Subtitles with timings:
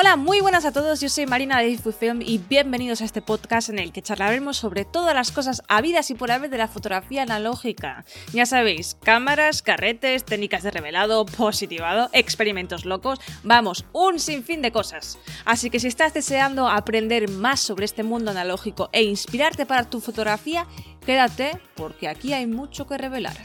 [0.00, 3.68] Hola, muy buenas a todos, yo soy Marina de Film y bienvenidos a este podcast
[3.68, 7.22] en el que charlaremos sobre todas las cosas habidas y por haber de la fotografía
[7.22, 8.04] analógica.
[8.32, 15.18] Ya sabéis, cámaras, carretes, técnicas de revelado, positivado, experimentos locos, vamos, un sinfín de cosas.
[15.44, 20.00] Así que si estás deseando aprender más sobre este mundo analógico e inspirarte para tu
[20.00, 20.64] fotografía,
[21.04, 23.36] quédate porque aquí hay mucho que revelar.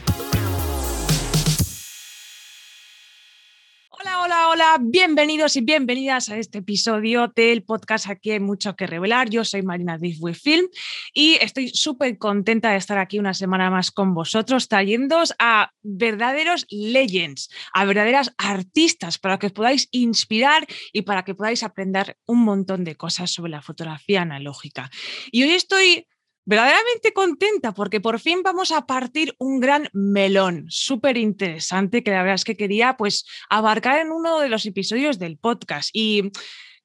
[4.25, 9.29] Hola, hola, bienvenidos y bienvenidas a este episodio del podcast Aquí hay mucho que revelar.
[9.29, 10.65] Yo soy Marina Diz Film
[11.13, 16.65] y estoy súper contenta de estar aquí una semana más con vosotros, trayéndoos a verdaderos
[16.69, 22.45] legends, a verdaderas artistas para que os podáis inspirar y para que podáis aprender un
[22.45, 24.89] montón de cosas sobre la fotografía analógica.
[25.33, 26.07] Y hoy estoy
[26.45, 32.21] verdaderamente contenta porque por fin vamos a partir un gran melón súper interesante que la
[32.21, 35.89] verdad es que quería pues abarcar en uno de los episodios del podcast.
[35.93, 36.31] Y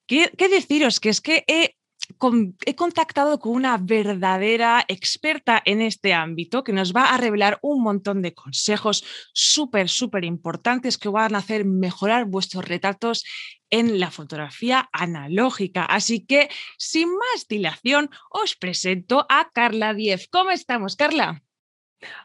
[0.07, 1.75] qué, deciros, que es que he
[2.65, 7.83] he contactado con una verdadera experta en este ámbito que nos va a revelar un
[7.83, 13.23] montón de consejos súper, súper importantes que van a hacer mejorar vuestros retratos
[13.69, 15.85] en la fotografía analógica.
[15.85, 20.27] Así que, sin más dilación, os presento a Carla Diez.
[20.27, 21.41] ¿Cómo estamos, Carla?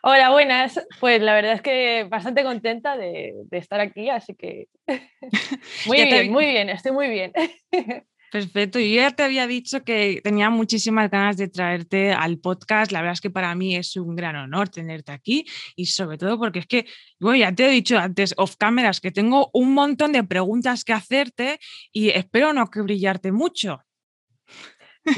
[0.02, 0.80] Hola, buenas.
[1.00, 4.68] Pues la verdad es que bastante contenta de, estar aquí, así que
[5.86, 7.32] muy bien, muy bien, estoy muy bien.
[8.34, 8.80] Perfecto.
[8.80, 12.90] Yo ya te había dicho que tenía muchísimas ganas de traerte al podcast.
[12.90, 15.44] La verdad es que para mí es un gran honor tenerte aquí
[15.76, 16.84] y sobre todo porque es que,
[17.20, 20.92] bueno, ya te he dicho antes, off cameras, que tengo un montón de preguntas que
[20.92, 21.60] hacerte
[21.92, 23.84] y espero no que brillarte mucho.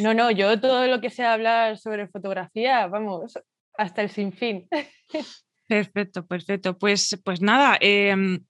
[0.02, 3.38] No, no, yo todo lo que sea hablar sobre fotografía, vamos,
[3.78, 4.68] hasta el sinfín.
[5.68, 6.76] Perfecto, perfecto.
[6.76, 8.44] Pues, pues nada, em,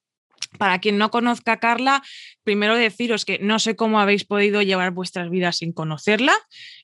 [0.56, 2.02] para quien no conozca a Carla,
[2.44, 6.32] primero deciros que no sé cómo habéis podido llevar vuestras vidas sin conocerla.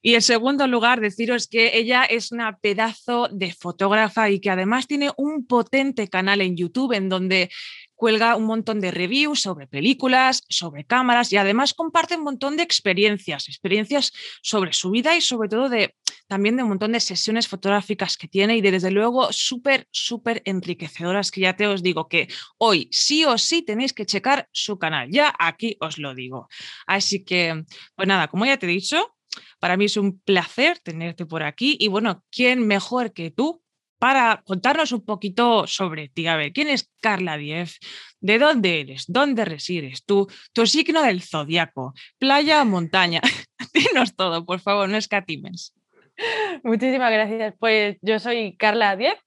[0.00, 4.86] Y en segundo lugar, deciros que ella es una pedazo de fotógrafa y que además
[4.86, 7.50] tiene un potente canal en YouTube en donde
[8.02, 12.64] cuelga un montón de reviews sobre películas, sobre cámaras y además comparte un montón de
[12.64, 14.10] experiencias, experiencias
[14.42, 15.94] sobre su vida y sobre todo de
[16.26, 20.42] también de un montón de sesiones fotográficas que tiene y de, desde luego súper, súper
[20.46, 22.26] enriquecedoras que ya te os digo que
[22.58, 25.08] hoy sí o sí tenéis que checar su canal.
[25.12, 26.48] Ya aquí os lo digo.
[26.88, 27.62] Así que,
[27.94, 29.14] pues nada, como ya te he dicho,
[29.60, 33.62] para mí es un placer tenerte por aquí y bueno, ¿quién mejor que tú
[34.02, 36.26] para contarnos un poquito sobre ti.
[36.26, 37.78] A ver, ¿quién es Carla Diez?
[38.18, 39.04] ¿De dónde eres?
[39.06, 40.04] ¿Dónde resides?
[40.04, 41.94] ¿Tu, tu signo del zodiaco?
[42.18, 43.20] ¿Playa o montaña?
[43.72, 45.72] Dinos todo, por favor, no escatimes.
[46.64, 47.54] Muchísimas gracias.
[47.60, 49.20] Pues yo soy Carla Diez.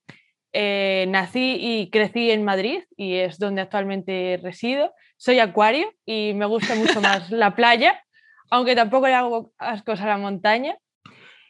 [0.52, 4.94] Eh, nací y crecí en Madrid y es donde actualmente resido.
[5.16, 8.04] Soy acuario y me gusta mucho más la playa,
[8.50, 10.78] aunque tampoco le hago ascos a la montaña.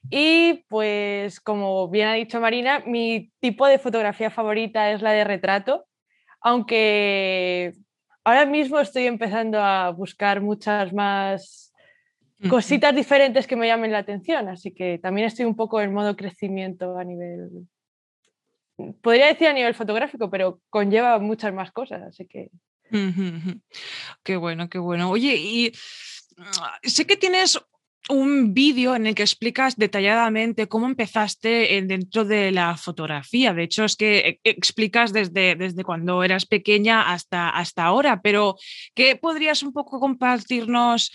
[0.10, 5.24] Y pues, como bien ha dicho Marina, mi tipo de fotografía favorita es la de
[5.24, 5.86] retrato,
[6.42, 7.74] aunque
[8.24, 11.74] ahora mismo estoy empezando a buscar muchas más
[12.50, 16.16] cositas diferentes que me llamen la atención, así que también estoy un poco en modo
[16.16, 17.50] crecimiento a nivel,
[19.02, 22.50] podría decir a nivel fotográfico, pero conlleva muchas más cosas, así que...
[24.24, 25.10] Qué bueno, qué bueno.
[25.10, 25.72] Oye, y
[26.38, 27.60] ah, sé que tienes
[28.10, 33.54] un vídeo en el que explicas detalladamente cómo empezaste dentro de la fotografía.
[33.54, 38.56] De hecho, es que e, explicas desde, desde cuando eras pequeña hasta, hasta ahora, pero
[38.94, 41.12] ¿qué podrías un poco compartirnos?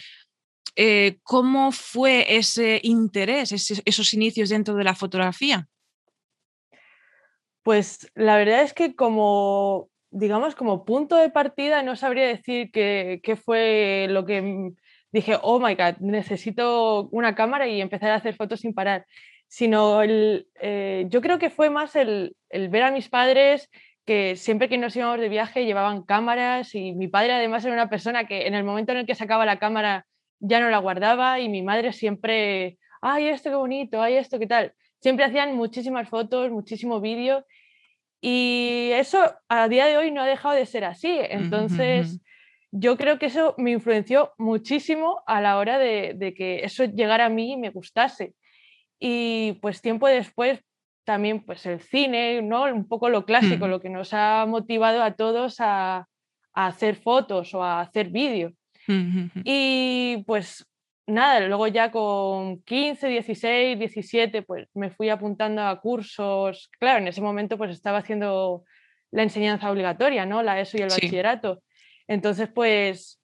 [0.76, 3.52] Eh, ¿Cómo fue ese interés,
[3.84, 5.68] esos inicios dentro de la fotografía?
[7.62, 13.38] Pues la verdad es que como, digamos, como punto de partida no sabría decir qué
[13.44, 14.72] fue lo que
[15.12, 19.06] dije, oh my God, necesito una cámara y empezar a hacer fotos sin parar.
[19.48, 23.68] Sino el, eh, yo creo que fue más el, el, ver a mis padres
[24.06, 27.90] que siempre que nos íbamos de viaje llevaban cámaras y mi padre además era una
[27.90, 30.06] persona que en el momento en el que sacaba la cámara
[30.38, 34.46] ya no la guardaba y mi madre siempre, ay, esto qué bonito, ay, esto qué
[34.46, 34.72] tal.
[35.00, 37.44] Siempre hacían muchísimas fotos, muchísimo vídeo
[38.20, 39.18] y eso
[39.48, 41.18] a día de hoy no ha dejado de ser así.
[41.22, 42.20] Entonces
[42.72, 47.30] yo creo que eso me influenció muchísimo a la hora de, que eso llegara a
[47.30, 48.34] mí y me gustase.
[48.98, 50.60] Y pues tiempo después
[51.04, 52.64] también pues el cine, ¿no?
[52.64, 53.70] Un poco lo clásico, mm.
[53.70, 56.06] lo que nos ha motivado a todos a,
[56.52, 58.52] hacer fotos o a hacer vídeo.
[59.44, 60.66] Y pues
[61.06, 66.70] nada, luego ya con 15, 16, 17, pues me fui apuntando a cursos.
[66.78, 68.64] Claro, en ese momento pues estaba haciendo
[69.12, 70.42] la enseñanza obligatoria, ¿no?
[70.42, 71.62] La ESO y el bachillerato.
[72.10, 73.22] Entonces, pues,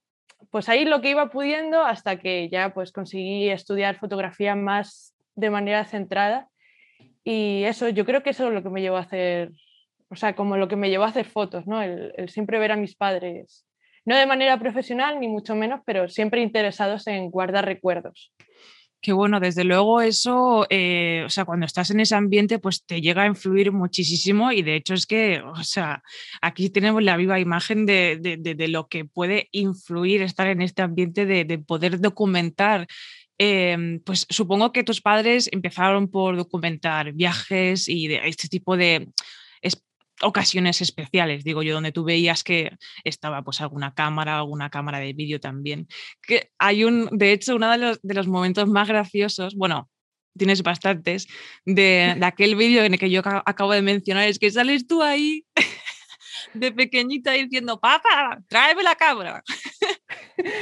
[0.52, 5.50] pues ahí lo que iba pudiendo hasta que ya pues conseguí estudiar fotografía más de
[5.50, 6.48] manera centrada.
[7.24, 9.50] Y eso, yo creo que eso es lo que me llevó a hacer,
[10.08, 11.82] o sea, como lo que me llevó a hacer fotos, ¿no?
[11.82, 13.66] El, el siempre ver a mis padres,
[14.04, 18.32] no de manera profesional ni mucho menos, pero siempre interesados en guardar recuerdos.
[19.00, 23.00] Qué bueno, desde luego eso, eh, o sea, cuando estás en ese ambiente, pues te
[23.00, 26.02] llega a influir muchísimo y de hecho es que, o sea,
[26.40, 31.26] aquí tenemos la viva imagen de, de, lo que puede influir estar en este ambiente
[31.26, 32.86] de, poder documentar.
[33.38, 39.08] Em, pues supongo que tus padres empezaron por documentar viajes y de este tipo de
[40.22, 42.70] ocasiones especiales, digo yo, donde tú veías que
[43.04, 45.88] estaba pues alguna cámara, alguna cámara de vídeo también.
[46.22, 49.90] Que hay un, de hecho, uno de los, momentos más graciosos, bueno,
[50.36, 51.26] tienes bastantes,
[51.64, 55.44] de, aquel vídeo en el que yo acabo de mencionar, es que sales tú ahí
[56.54, 59.42] de pequeñita diciendo, papá, tráeme la cámara.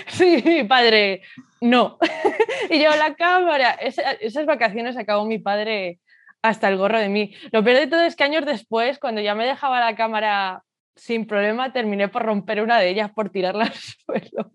[0.07, 1.23] Sí, padre,
[1.61, 1.99] no.
[2.71, 5.99] y yo la cámara, esas vacaciones acabó mi padre
[6.45, 7.33] hasta el gorro de mí.
[7.53, 10.63] Lo peor de todo es que años después, cuando ya me dejaba la cámara
[10.95, 14.53] sin problema, terminé por romper una de ellas, por tirarla al suelo.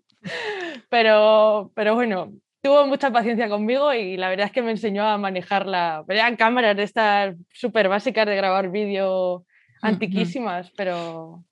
[0.88, 2.32] Pero, pero bueno,
[2.62, 6.04] tuvo mucha paciencia conmigo y la verdad es que me enseñó a manejarla.
[6.08, 9.44] Eran cámaras de estas súper básicas de grabar vídeo
[9.82, 11.42] antiquísimas, pero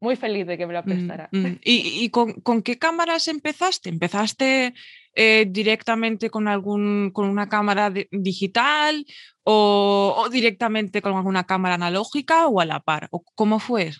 [0.00, 1.28] muy feliz de que me la mm, prestara.
[1.30, 1.46] Mm.
[1.62, 3.90] ¿Y, con, con, qué cámaras empezaste?
[3.90, 4.74] ¿Empezaste
[5.14, 9.06] eh, directamente con, algún, con una cámara digital
[9.44, 13.08] o, directamente con alguna cámara analógica o a la par?
[13.10, 13.92] ¿O ¿Cómo fue?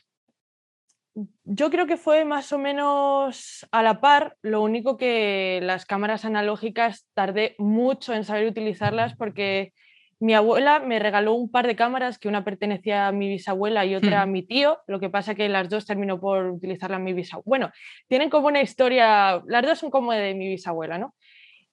[1.45, 6.25] Yo creo que fue más o menos a la par, lo único que las cámaras
[6.25, 9.73] analógicas tardé mucho en saber utilizarlas porque
[10.19, 13.95] mi abuela me regaló un par de cámaras, que una pertenecía a mi bisabuela y
[13.95, 14.33] otra a hmm.
[14.33, 17.45] mi tío, lo que pasa que las dos terminó por utilizarla mi bisabuela.
[17.47, 17.71] Bueno,
[18.09, 21.15] tienen como una historia, las dos son como de mi bisabuela, ¿no?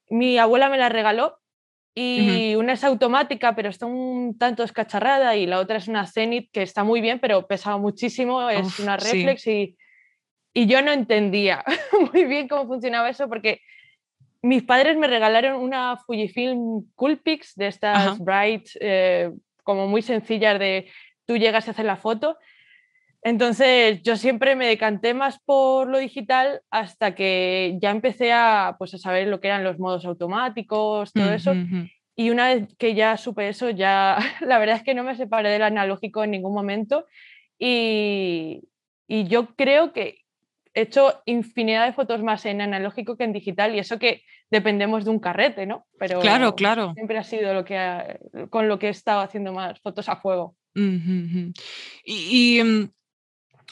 [0.09, 1.37] Mi abuela me la regaló
[1.93, 6.49] y una es automática, pero está un tanto escacharrada y la otra es una Zenith
[6.51, 9.77] que está muy bien, pero pesaba muchísimo, es una reflex y,
[10.53, 11.65] y yo no entendía
[12.13, 13.61] muy bien cómo funcionaba eso porque
[14.41, 19.31] mis padres me regalaron una Fujifilm Coolpix de estas bright, eh,
[19.63, 20.89] como muy sencillas de
[21.25, 22.37] tú llegas a hacer la foto.
[23.23, 28.93] Entonces yo siempre me decanté más por lo digital hasta que ya empecé a, pues,
[28.95, 31.53] a saber lo que eran los modos automáticos, todo eso.
[32.15, 35.49] Y una vez que ya supe eso, ya la verdad es que no me separé
[35.49, 37.05] del analógico en ningún momento.
[37.59, 38.63] Y,
[39.07, 40.21] y yo creo que,
[40.73, 45.05] he hecho infinidad de fotos más en analógico que en digital y eso que dependemos
[45.05, 45.85] de un carrete, ¿no?
[45.97, 46.93] Pero claro, claro.
[46.93, 48.19] siempre ha sido lo que
[48.49, 50.55] con lo que he estado haciendo más fotos a fuego.
[52.05, 52.89] Y, mm,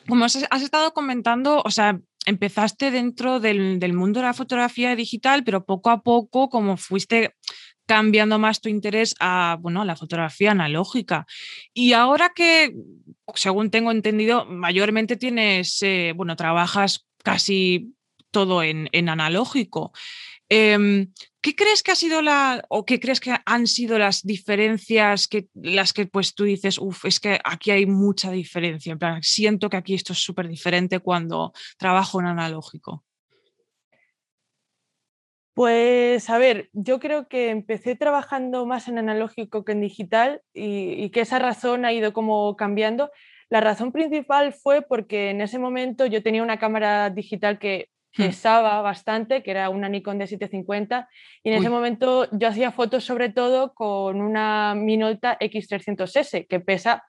[0.08, 5.44] como has, estado comentando, o sea, empezaste dentro del, del, mundo de la fotografía digital,
[5.44, 7.34] pero poco a poco, como fuiste
[7.90, 11.26] cambiando más tu interés a bueno, la fotografía analógica.
[11.74, 12.72] Y ahora que,
[13.34, 17.96] según tengo entendido, mayormente tienes, eh, bueno, trabajas casi
[18.30, 19.92] todo en, analógico.
[20.50, 25.28] Em, ¿Qué crees que ha sido la, o qué crees que han sido las diferencias
[25.28, 29.70] que las que pues tú dices, uff, es que aquí hay mucha diferencia, en siento
[29.70, 33.06] que aquí esto es súper diferente cuando trabajo en analógico?
[35.60, 41.10] Pues a ver, yo creo que empecé trabajando más en analógico que en digital y,
[41.10, 43.12] que esa razón ha ido como cambiando.
[43.50, 48.24] La razón principal fue porque en ese momento yo tenía una cámara digital que hmm.
[48.24, 51.08] pesaba bastante, que era una Nikon D750,
[51.44, 57.04] y en ese momento yo hacía fotos sobre todo con una Minolta X300S, que pesa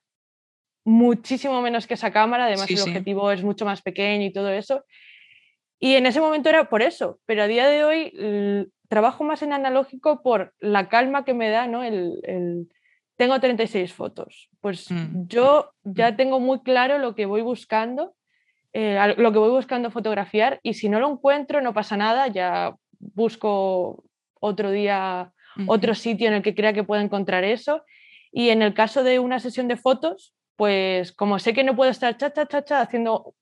[0.85, 4.85] muchísimo menos que esa cámara, además el objetivo es mucho más pequeño y todo eso.
[5.79, 9.53] Y en ese momento era por eso, pero a día de hoy trabajo más en
[9.53, 11.85] analógico por la calma que me da, ¿no?
[11.85, 12.69] El,
[13.17, 15.27] tengo 36 fotos, pues mm.
[15.27, 16.17] yo ya mm.
[16.17, 18.15] tengo muy claro lo que voy buscando,
[18.73, 22.75] eh, lo que voy buscando fotografiar y si no lo encuentro no pasa nada, ya
[22.99, 24.05] busco
[24.41, 25.33] otro día,
[25.67, 27.83] otro sitio en el que crea que pueda encontrar eso.
[28.33, 31.91] Y en el caso de una sesión de fotos, pues como sé que no puedo
[31.91, 33.35] estar cha, cha, cha, cha haciendo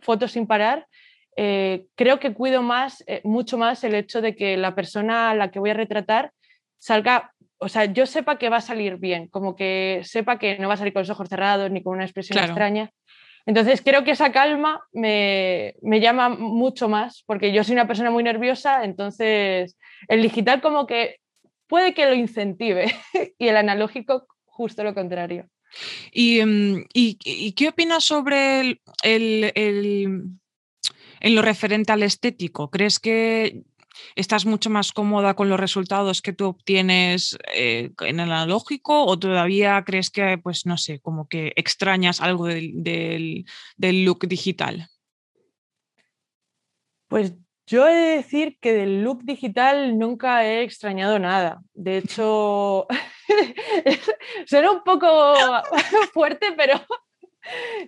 [0.00, 0.86] fotos sin parar,
[1.36, 5.34] eh, creo que cuido más, eh, mucho más el hecho de que la persona a
[5.34, 6.32] la que voy a retratar
[6.78, 10.68] salga, o sea, yo sepa que va a salir bien, como que sepa que no
[10.68, 12.90] va a salir con los ojos cerrados ni con una expresión extraña.
[13.50, 18.08] Entonces creo que esa calma me, me, llama mucho más, porque yo soy una persona
[18.12, 19.76] muy nerviosa, entonces
[20.06, 21.16] el digital como que
[21.66, 22.94] puede que lo incentive
[23.38, 25.48] y el analógico justo lo contrario.
[26.12, 26.40] ¿Y,
[26.94, 29.52] y, qué opinas sobre el
[31.20, 33.64] En lo referente al estético, ¿crees que
[34.14, 39.18] estás mucho más cómoda con los resultados que tú obtienes eh, en el analógico o
[39.18, 43.44] todavía crees que, pues no sé, como que extrañas algo del,
[43.78, 44.88] look digital?
[47.08, 47.34] Pues
[47.66, 51.60] yo he de decir que del look digital nunca he extrañado nada.
[51.72, 52.86] De hecho,
[54.46, 55.34] suena un poco
[56.12, 56.80] fuerte, pero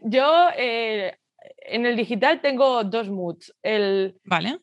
[0.02, 1.16] yo eh,
[1.59, 3.54] en el digital tengo dos moods.
[3.62, 4.59] El, vale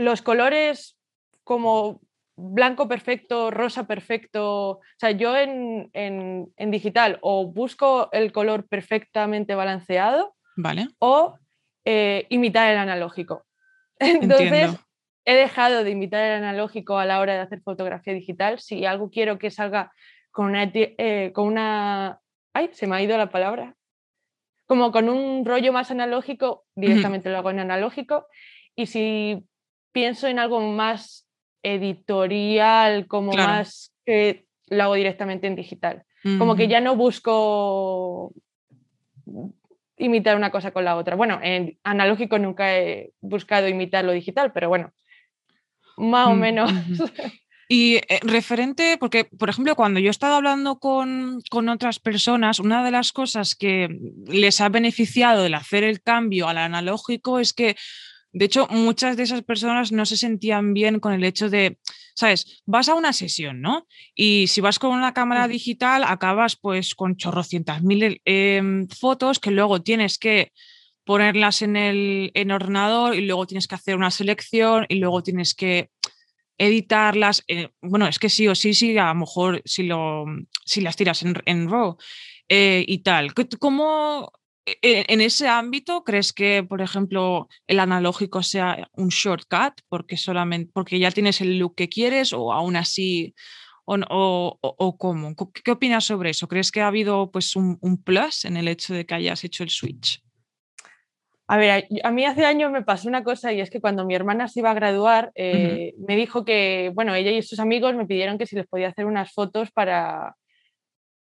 [0.00, 0.98] los colores
[1.44, 2.00] como
[2.36, 4.70] blanco perfecto, rosa perfecto.
[4.70, 5.90] O sea, yo en,
[6.56, 10.88] digital o busco el color perfectamente balanceado vale.
[10.98, 11.38] o
[11.84, 13.44] eh, imitar el analógico.
[13.98, 14.70] Entonces,
[15.26, 18.58] he dejado de imitar el analógico a la hora de hacer fotografía digital.
[18.58, 19.92] Si algo quiero que salga
[20.30, 20.70] con una...
[20.72, 22.20] Eh, con una...
[22.54, 22.70] ¡Ay!
[22.72, 23.76] Se me ha ido la palabra.
[24.66, 28.26] Como con un rollo más analógico, directamente lo hago en analógico.
[28.76, 29.44] Y si
[29.92, 31.28] pienso en algo más
[31.62, 36.04] editorial, como más que lo hago directamente en digital.
[36.38, 38.32] Como que ya no busco
[39.96, 41.16] imitar una cosa con la otra.
[41.16, 44.92] Bueno, en analógico nunca he buscado imitar lo digital, pero bueno,
[45.96, 46.70] más o menos.
[47.72, 52.58] Y eh, referente, porque por ejemplo, cuando yo he estado hablando con, con, otras personas,
[52.58, 53.88] una de las cosas que
[54.26, 57.76] les ha beneficiado del hacer el cambio al analógico es que
[58.32, 61.78] de hecho, muchas de esas personas no se sentían bien con el hecho de,
[62.14, 63.86] sabes, vas a una sesión, ¿no?
[64.14, 69.50] Y si vas con una cámara digital, acabas pues con chorrocientas mil em, fotos que
[69.50, 70.52] luego tienes que
[71.04, 75.54] ponerlas en el en ordenador y luego tienes que hacer una selección y luego tienes
[75.54, 75.90] que
[76.56, 77.42] editarlas.
[77.48, 80.24] Eh, bueno, es que sí o sí, sí, a lo mejor si, lo,
[80.64, 81.96] si las tiras en, en RAW
[82.48, 83.32] eh, y tal.
[83.58, 84.32] ¿Cómo,
[84.82, 90.98] en ese ámbito, ¿crees que, por ejemplo, el analógico sea un shortcut porque solamente porque
[90.98, 93.34] ya tienes el look que quieres o aún así
[93.84, 95.34] o, o, cómo?
[95.64, 96.48] ¿Qué opinas sobre eso?
[96.48, 99.70] ¿Crees que ha habido pues un, plus en el hecho de que hayas hecho el
[99.70, 100.22] switch?
[101.48, 104.14] A ver, a, mí hace años me pasó una cosa y es que cuando mi
[104.14, 108.06] hermana se iba a graduar, eh, me dijo que, bueno, ella y sus amigos me
[108.06, 110.36] pidieron que si les podía hacer unas fotos para,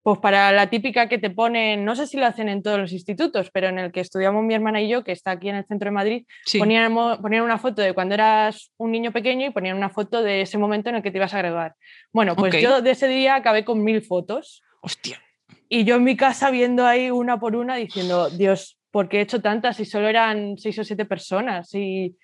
[0.04, 2.92] pues para la típica que te ponen, no sé si lo hacen en todos los
[2.92, 5.66] institutos, pero en el que estudiamos mi hermana y yo, que está aquí en el
[5.66, 6.26] centro de Madrid,
[6.60, 10.58] ponían, una foto de cuando eras un niño pequeño y ponían una foto de ese
[10.58, 11.76] momento en el que te ibas a graduar.
[12.12, 14.62] Bueno, pues yo de ese día acabé con mil fotos.
[14.82, 15.22] Hostia.
[15.70, 19.22] Y yo en mi casa viendo ahí una por una diciendo, Dios, ¿por qué he
[19.22, 21.74] hecho tantas si solo eran seis o siete personas?
[21.74, 22.18] Y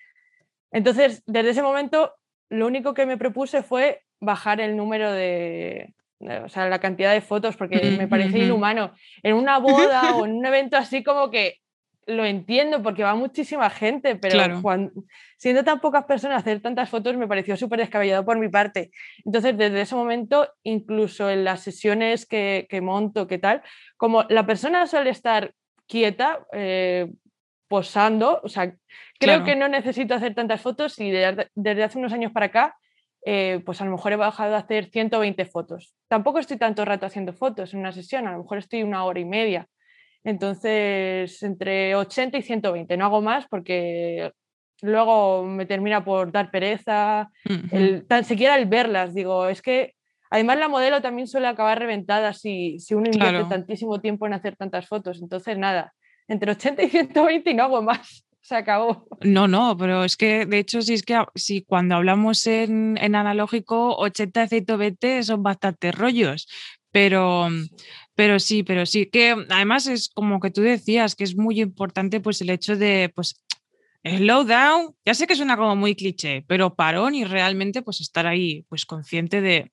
[0.74, 2.14] entonces, desde ese momento,
[2.50, 7.22] lo único que me propuse fue bajar el número de, o sea, la cantidad de
[7.22, 8.94] fotos, porque me parece inhumano.
[9.24, 11.58] En una boda o en un evento así como que
[12.06, 14.62] lo entiendo porque va muchísima gente, pero
[15.38, 18.92] siendo tan pocas personas hacer tantas fotos me pareció súper descabellado por mi parte.
[19.24, 23.62] Entonces, desde ese momento, incluso en las sesiones que, que monto, que tal,
[23.96, 25.54] como la persona suele estar
[25.88, 27.10] quieta, eh,
[27.68, 28.74] posando, o sea,
[29.20, 32.79] creo que no necesito hacer tantas fotos y desde hace unos años para acá
[33.26, 35.94] eh, pues a lo mejor he bajado a hacer 120 fotos.
[36.08, 39.20] Tampoco estoy tanto rato haciendo fotos en una sesión, a lo mejor estoy una hora
[39.20, 39.68] y media.
[40.24, 44.32] Entonces, entre 80 y 120, no hago más porque
[44.82, 47.30] luego me termina por dar pereza,
[48.08, 49.94] tan siquiera el verlas, digo, es que
[50.30, 54.56] además la modelo también suele acabar reventada si, si uno invierte tantísimo tiempo en hacer
[54.56, 55.94] tantas fotos, entonces nada,
[56.28, 59.08] entre 80 y 120 y no hago más se acabó.
[59.22, 63.96] No, no, pero es que de hecho, si es que si cuando hablamos en, analógico,
[63.98, 66.48] 80 120 son bastantes rollos.
[66.92, 67.50] Pero,
[68.16, 72.20] pero sí, pero sí, que además es como que tú decías que es muy importante
[72.20, 73.44] pues el hecho de pues
[74.04, 78.26] slow down, ya sé que suena como muy cliché, pero parón y realmente pues estar
[78.26, 79.72] ahí pues consciente de,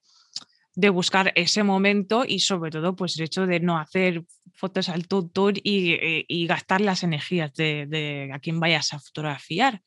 [0.77, 5.09] de buscar ese momento y sobre todo pues el hecho de no hacer fotos al
[5.09, 9.83] tutor y, eh, y gastar las energías de, a quien vayas a fotografiar.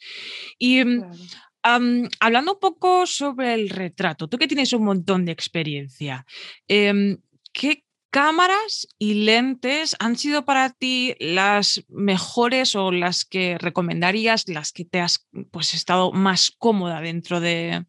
[0.58, 6.26] Y mm, hablando un poco sobre el retrato, tú que tienes un montón de experiencia,
[6.68, 7.20] em,
[7.54, 14.72] ¿qué cámaras y lentes han sido para ti las mejores o las que recomendarías, las
[14.72, 17.86] que te has pues, estado más cómoda dentro de,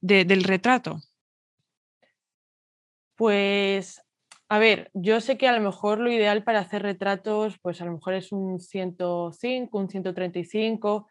[0.00, 1.00] del retrato?
[3.22, 4.02] Pues,
[4.48, 7.84] a ver, yo sé que a lo mejor lo ideal para hacer retratos, pues a
[7.84, 11.06] lo mejor es un 105, un 135.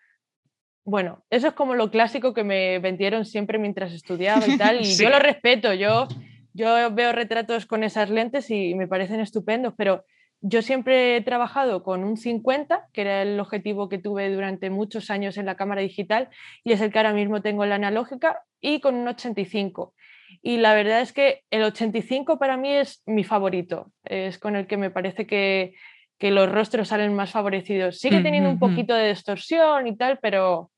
[0.84, 4.94] Bueno, eso es como lo clásico que me vendieron siempre mientras estudiaba y tal, y
[4.94, 6.10] yo lo respeto, yo,
[6.54, 10.04] yo veo retratos con esas lentes y me parecen estupendos, pero
[10.42, 15.10] yo siempre he trabajado con un 50, que era el objetivo que tuve durante muchos
[15.10, 16.28] años en la cámara digital
[16.66, 19.94] y es el que ahora mismo tengo en la analógica, y con un 85.
[20.42, 24.66] Y la verdad es que el 85 para mí es mi favorito, es con el
[24.68, 25.74] que me parece que,
[26.20, 27.98] los rostros salen más favorecidos.
[27.98, 30.70] Sigue teniendo un poquito de distorsión y tal, pero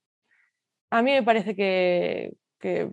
[0.89, 2.89] a mí me parece que, que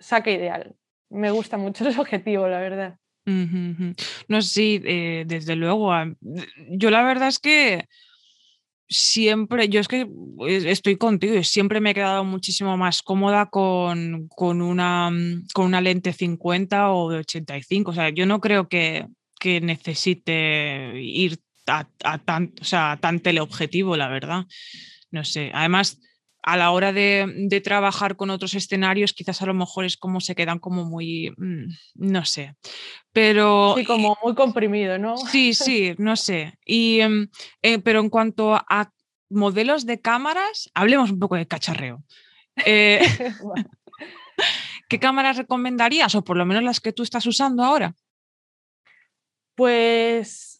[0.00, 0.74] saca ideal.
[1.08, 2.98] Me gusta mucho ese objetivo, la verdad.
[3.26, 5.92] No sí, eh, desde luego.
[6.68, 7.86] Yo la verdad es que
[8.94, 10.06] siempre, yo es que
[10.46, 16.12] estoy contigo siempre me he quedado muchísimo más cómoda con, una, mm, con una lente
[16.12, 17.90] 50 o de 85.
[17.90, 19.06] O sea, yo no creo que,
[19.38, 21.86] que necesite ir a,
[22.18, 24.46] tan, o sea, tan teleobjetivo, la verdad.
[25.10, 25.50] No sé.
[25.54, 26.00] Además,
[26.46, 30.34] a la hora de, trabajar con otros escenarios, quizás a lo mejor es como se
[30.34, 32.54] quedan como muy, mm, no sé,
[33.12, 33.74] pero...
[33.76, 35.16] Sí, como muy comprimido, ¿no?
[35.16, 36.58] Sí, sí, no sé.
[36.66, 37.28] Y, em,
[37.62, 38.92] eh, pero en cuanto a
[39.30, 42.04] modelos de cámaras, hablemos un poco de cacharreo.
[42.66, 43.00] Eh,
[44.88, 47.94] ¿Qué cámaras recomendarías o por lo menos las que tú estás usando ahora?
[49.54, 50.53] Pues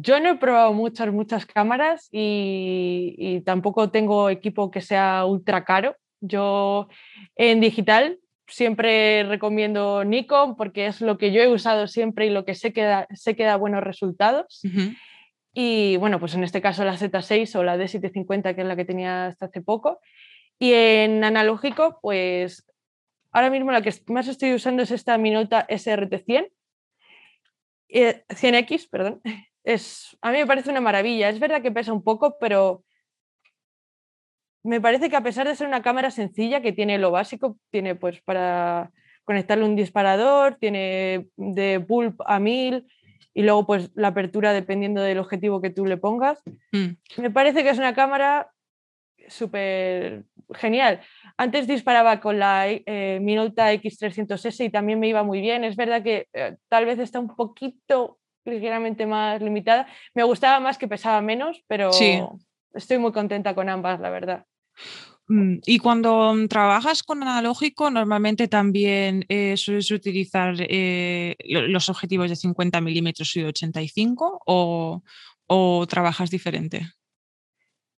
[0.00, 5.96] yo no he probado muchas, muchas cámaras y, tampoco tengo equipo que sea ultra caro.
[6.20, 6.88] Yo
[7.36, 12.44] en digital siempre recomiendo Nikon porque es lo que yo he usado siempre y lo
[12.44, 14.62] que sé que da, sé que da buenos resultados.
[15.52, 18.84] Y bueno, pues en este caso la Z6 o la D750, que es la que
[18.84, 20.00] tenía hasta hace poco.
[20.58, 22.66] Y en analógico, pues
[23.30, 26.50] ahora mismo la que más estoy usando es esta Minolta SRT100,
[27.88, 29.20] 100X, eh, perdón,
[29.64, 31.28] es, a mí me parece una maravilla.
[31.28, 32.84] Es verdad que pesa un poco, pero
[34.62, 37.94] me parece que a pesar de ser una cámara sencilla, que tiene lo básico, tiene
[37.94, 38.90] pues para
[39.24, 42.86] conectarle un disparador, tiene de bulb a 1000
[43.32, 46.42] y luego pues la apertura dependiendo del objetivo que tú le pongas.
[46.72, 47.20] Mm.
[47.20, 48.50] Me parece que es una cámara
[49.28, 51.00] súper genial.
[51.36, 55.64] Antes disparaba con la eh, Minolta X300S y también me iba muy bien.
[55.64, 59.86] Es verdad que eh, tal vez está un poquito ligeramente más limitada.
[60.14, 61.90] Me gustaba más que pesaba menos, pero
[62.72, 64.46] estoy muy contenta con ambas, la verdad.
[65.28, 72.36] Mm, y cuando trabajas con analógico, normalmente también eh, sueles utilizar eh, los objetivos de
[72.36, 75.02] 50 milímetros y de 85 o,
[75.46, 76.88] o, trabajas diferente?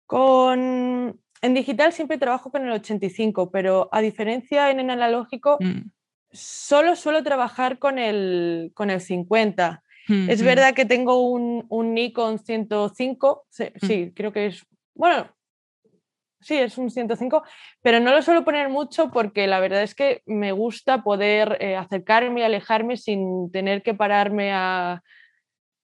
[0.06, 1.20] Con...
[1.40, 5.90] En digital siempre trabajo con el 85, pero a diferencia en el analógico, mm.
[6.30, 9.83] solo suelo trabajar con el, con el 50.
[10.08, 13.86] Es verdad que tengo un, un Nikon 105, mm.
[13.86, 15.30] sí, creo que es, bueno,
[16.40, 17.42] sí, es un 105,
[17.82, 21.76] pero no lo suelo poner mucho porque la verdad es que me gusta poder eh,
[21.76, 25.02] acercarme y alejarme sin tener que pararme a,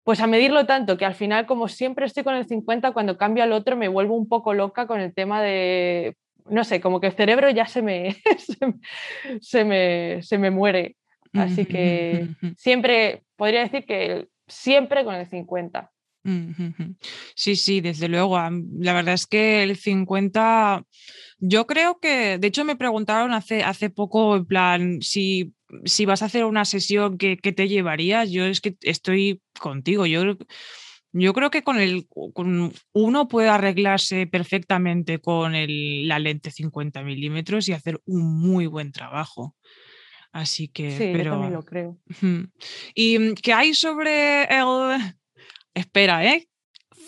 [0.04, 3.42] pues a medirlo tanto, que al final como siempre estoy con el 50, cuando cambio
[3.42, 7.08] al otro me vuelvo un poco loca con el tema de, no sé, como que
[7.08, 8.16] el cerebro ya se me,
[9.40, 10.96] se, me, se me muere.
[11.32, 15.90] Así que siempre, podría decir que siempre con el 50.
[17.34, 18.38] Sí, sí, desde luego.
[18.78, 20.84] La verdad es que el 50,
[21.38, 26.22] yo creo que, de hecho me preguntaron hace, hace poco, en plan, si, si vas
[26.22, 28.30] a hacer una sesión, ¿qué, te llevarías?
[28.30, 30.04] Yo es que estoy contigo.
[30.06, 30.36] Yo,
[31.12, 37.68] yo creo que con el con uno puede arreglarse perfectamente con la lente 50 milímetros
[37.68, 39.56] y hacer un muy buen trabajo.
[40.32, 41.24] Así que, sí, pero...
[41.24, 41.98] yo también lo creo.
[42.94, 45.16] ¿Y mm, qué hay sobre el...
[45.74, 46.48] Espera, ¿eh?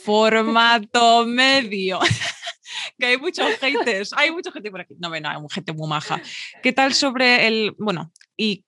[0.04, 2.00] Formato medio.
[2.98, 4.94] que hay muchos haters, hay mucha gente por aquí.
[4.98, 6.20] No, ven, hay gente muy maja.
[6.62, 8.64] ¿Qué tal sobre el, bueno, y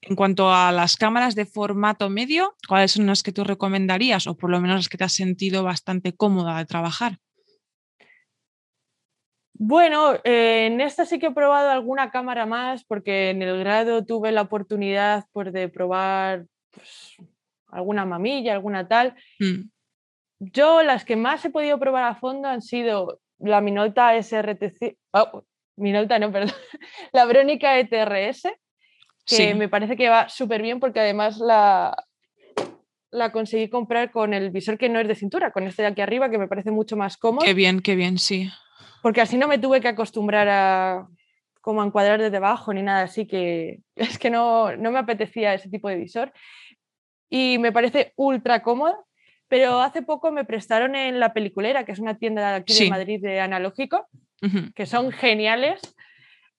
[0.00, 4.36] en cuanto a las cámaras de formato medio, cuáles son las que tú recomendarías o
[4.36, 7.18] por lo menos las que te has sentido bastante cómoda de trabajar?
[9.56, 14.04] Bueno, eh, en esta sí que he probado alguna cámara más porque en el grado
[14.04, 17.16] tuve la oportunidad pues, de probar pues,
[17.68, 19.14] alguna mamilla, alguna tal.
[19.38, 19.68] Mm.
[20.40, 25.44] Yo las que más he podido probar a fondo han sido la Minolta SRTC, oh,
[25.76, 26.54] Minolta no, perdón,
[27.12, 28.48] la Brónica ETRS,
[29.24, 31.96] que me parece que va súper bien porque además la,
[33.12, 36.00] la conseguí comprar con el visor que no es de cintura, con este de aquí
[36.00, 37.44] arriba que me parece mucho más cómodo.
[37.44, 38.50] Qué bien, qué bien, sí
[39.04, 41.06] porque así no me tuve que acostumbrar a
[41.60, 45.52] como a encuadrar desde abajo ni nada así que es que no, no me apetecía
[45.52, 46.32] ese tipo de visor.
[47.28, 48.96] Y me parece ultra cómodo
[49.46, 53.20] pero hace poco me prestaron en La Peliculera, que es una tienda aquí de Madrid
[53.20, 54.08] de analógico,
[54.74, 55.80] que son geniales.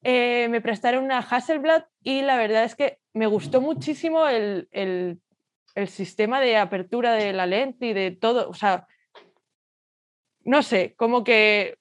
[0.04, 5.20] Eh, me prestaron una Hasselblad y la verdad es que me gustó muchísimo el, el,
[5.74, 8.88] el sistema de apertura de la lente y de todo, o sea,
[10.44, 11.80] no sé, como que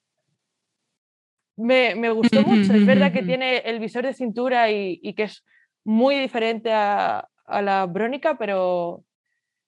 [1.57, 2.73] me, gustó mucho.
[2.73, 5.43] Es verdad que tiene el visor de cintura y, que es
[5.83, 9.03] muy diferente a, la brónica, pero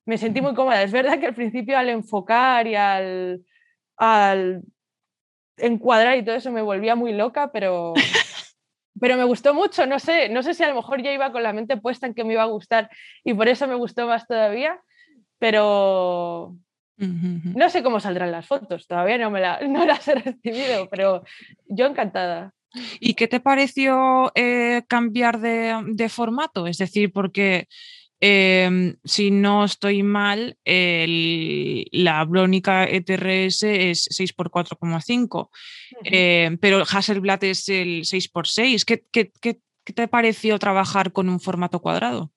[0.05, 0.81] me sentí muy cómoda.
[0.81, 3.43] Es verdad que al principio al enfocar y al,
[3.97, 4.63] al
[5.57, 7.93] encuadrar y todo eso me volvía muy loca, pero,
[8.99, 9.85] pero me gustó mucho.
[9.85, 12.15] No sé, no sé si a lo mejor ya iba con la mente puesta en
[12.15, 12.89] que me iba a gustar
[13.23, 14.81] y por eso me gustó más todavía,
[15.37, 16.55] pero
[16.97, 21.23] no sé cómo saldrán las fotos, todavía no, me no las he recibido, pero
[21.67, 22.53] yo encantada.
[22.99, 26.67] ¿Y qué te pareció eh, cambiar de, formato?
[26.67, 27.67] Es decir, porque
[28.19, 35.49] em, si no estoy mal, la Brónica ETRS es 6x4,5,
[36.03, 38.83] em, pero Hasselblad es el 6x6.
[38.85, 39.61] ¿Qué,
[39.93, 42.31] te pareció trabajar con un formato cuadrado?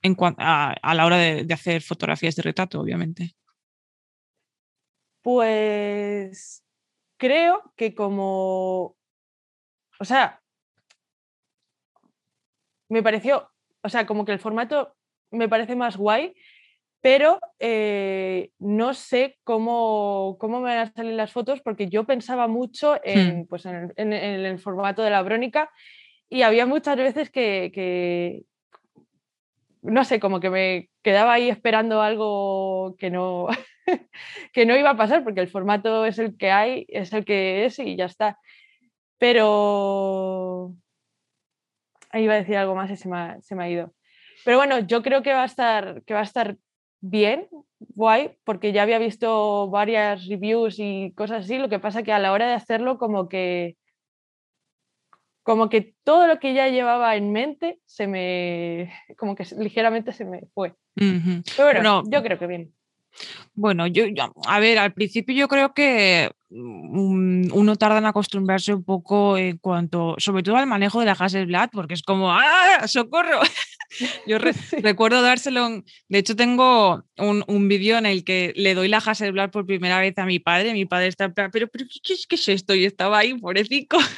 [0.00, 3.34] En a, a, la hora de hacer fotografías de retrato, obviamente.
[5.22, 6.64] Pues
[7.18, 8.96] creo que como,
[9.98, 10.40] o sea,
[12.88, 13.50] me pareció,
[13.82, 14.96] o sea, como que el formato
[15.30, 16.34] me parece más guay,
[17.00, 22.48] pero eh, no sé cómo, cómo, me van a salir las fotos porque yo pensaba
[22.48, 22.98] mucho hmm.
[23.04, 25.70] en, pues en, el, formato de la brónica
[26.28, 28.42] y había muchas veces que,
[29.82, 33.48] no sé, como que me quedaba ahí esperando algo que no,
[34.52, 37.64] que no iba a pasar porque el formato es el que hay, es el que
[37.64, 38.38] es y ya está.
[39.18, 40.74] Pero
[42.10, 43.92] ahí iba a decir algo más y se me, ha, se me ha ido.
[44.44, 46.56] Pero bueno, yo creo que va a estar, que va a estar
[47.00, 47.48] bien,
[47.78, 51.58] guay, porque ya había visto varias reviews y cosas así.
[51.58, 53.76] Lo que pasa que a la hora de hacerlo, como que
[55.48, 60.26] como que todo lo que ya llevaba en mente se me, como que ligeramente se
[60.26, 60.74] me fue.
[61.56, 62.74] Pero bueno, yo creo que bien.
[63.54, 64.04] Bueno, yo,
[64.46, 69.58] a ver, al principio yo creo que mm, uno tarda en acostumbrarse un poco en
[69.58, 73.40] cuanto, sobre todo al manejo de la Hasselblad, porque es como, ¡ah, socorro!
[74.26, 74.38] Yo
[74.82, 79.66] recuerdo dárselo, de hecho tengo un, vídeo en el que le doy la Hasselblad por
[79.66, 82.74] primera vez a mi padre, mi padre está, pero, pero ¿qué, qué es esto?
[82.74, 83.98] Y estaba ahí, pobrecito.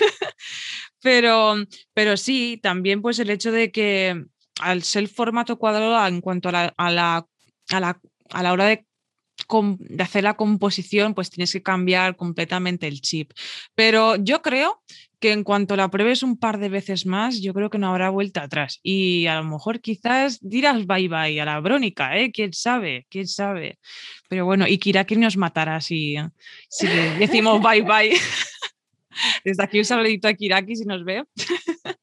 [1.03, 1.55] Pero,
[1.95, 4.23] pero sí, también pues el hecho de que
[4.61, 7.27] al ser formato cuadrado en cuanto a la, a la,
[7.71, 8.87] a la, a la hora de
[9.79, 13.33] de hacer la composición, pues tienes que cambiar completamente el chip.
[13.75, 14.83] Pero yo creo
[15.21, 18.09] que en cuanto la pruebes un par de veces más, yo creo que no habrá
[18.09, 18.81] vuelta atrás.
[18.83, 22.33] Y a lo mejor quizás dirás bye bye a la Brónica, ¿eh?
[22.33, 23.07] ¿Quién sabe?
[23.11, 23.79] ¿Quién sabe?
[24.29, 26.17] Pero bueno, y Kiraki nos matará si,
[26.69, 26.87] si
[27.19, 28.17] decimos bye bye.
[29.45, 31.25] Desde aquí un saludito a Kiraki si nos ve.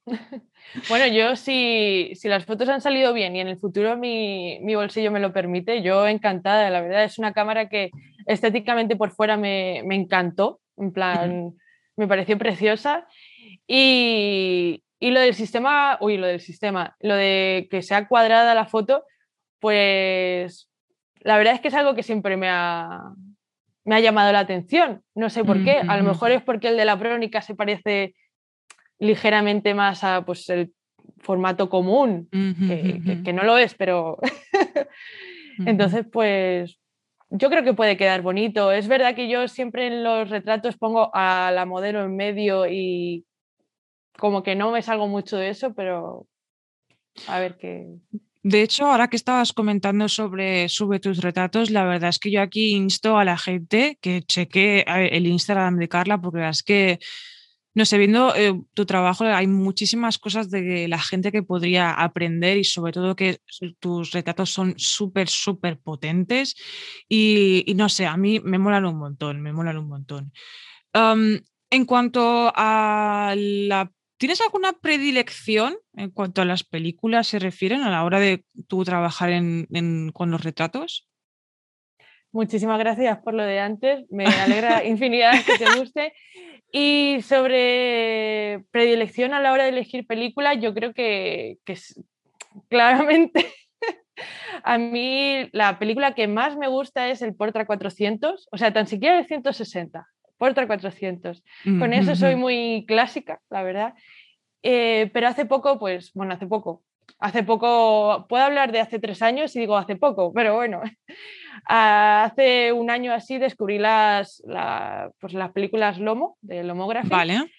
[0.90, 4.76] Bueno, yo si, si, las fotos han salido bien y en el futuro mi, mi,
[4.76, 7.92] bolsillo me lo permite, yo encantada, la verdad es una cámara que
[8.26, 11.54] estéticamente por fuera me, me encantó, en plan,
[11.96, 13.08] me pareció preciosa
[13.66, 18.66] y, y, lo del sistema, uy, lo del sistema, lo de que sea cuadrada la
[18.66, 19.04] foto,
[19.60, 20.70] pues
[21.22, 23.00] la verdad es que es algo que siempre me ha,
[23.88, 25.02] me ha llamado la atención.
[25.16, 25.80] No sé por qué.
[25.88, 28.16] A lo mejor es porque el de la crónica se parece
[29.00, 30.74] ligeramente más a pues, el
[31.20, 34.18] formato común, que, no lo es, pero
[35.66, 36.80] entonces pues
[37.30, 38.72] yo creo que puede quedar bonito.
[38.72, 43.26] Es verdad que yo siempre en los retratos pongo a la modelo en medio y
[44.18, 46.28] como que no me salgo mucho de eso, pero
[47.28, 47.88] a ver qué.
[48.44, 52.42] De hecho, ahora que estabas comentando sobre sube tus retratos, la verdad es que yo
[52.42, 57.00] aquí insto a la gente que cheque el Instagram de Carla, porque es que,
[57.78, 62.58] no sé, viendo eh, tu trabajo hay muchísimas cosas de la gente que podría aprender
[62.58, 63.40] y sobre todo que
[63.80, 66.56] tus retratos son súper, súper potentes
[67.08, 70.34] y, no sé, a mí me molan un montón, me molan un montón.
[71.70, 77.92] en cuanto a la ¿Tienes alguna predilección en cuanto a las películas se refieren a
[77.92, 79.32] la hora de tú trabajar
[80.14, 81.08] con los retratos?
[82.38, 84.06] Muchísimas gracias por lo de antes.
[84.12, 86.14] Me alegra infinidad que te guste.
[86.72, 91.76] Y sobre predilección a la hora de elegir películas, yo creo que, que
[92.70, 93.48] claramente
[94.64, 98.86] a mí la película que más me gusta es el Portra 400, o sea, tan
[98.86, 100.06] siquiera el 160.
[100.38, 101.44] Portra 400.
[101.80, 103.96] Con eso soy muy clásica, la verdad.
[104.62, 106.84] Eh, pero hace poco, pues, bueno, hace poco,
[107.20, 110.82] hace poco, puedo hablar de hace tres años y digo hace poco, pero bueno,
[111.66, 114.44] hace un año así descubrí las,
[115.20, 117.10] pues las películas Lomo, de Lomography.
[117.10, 117.52] Vale.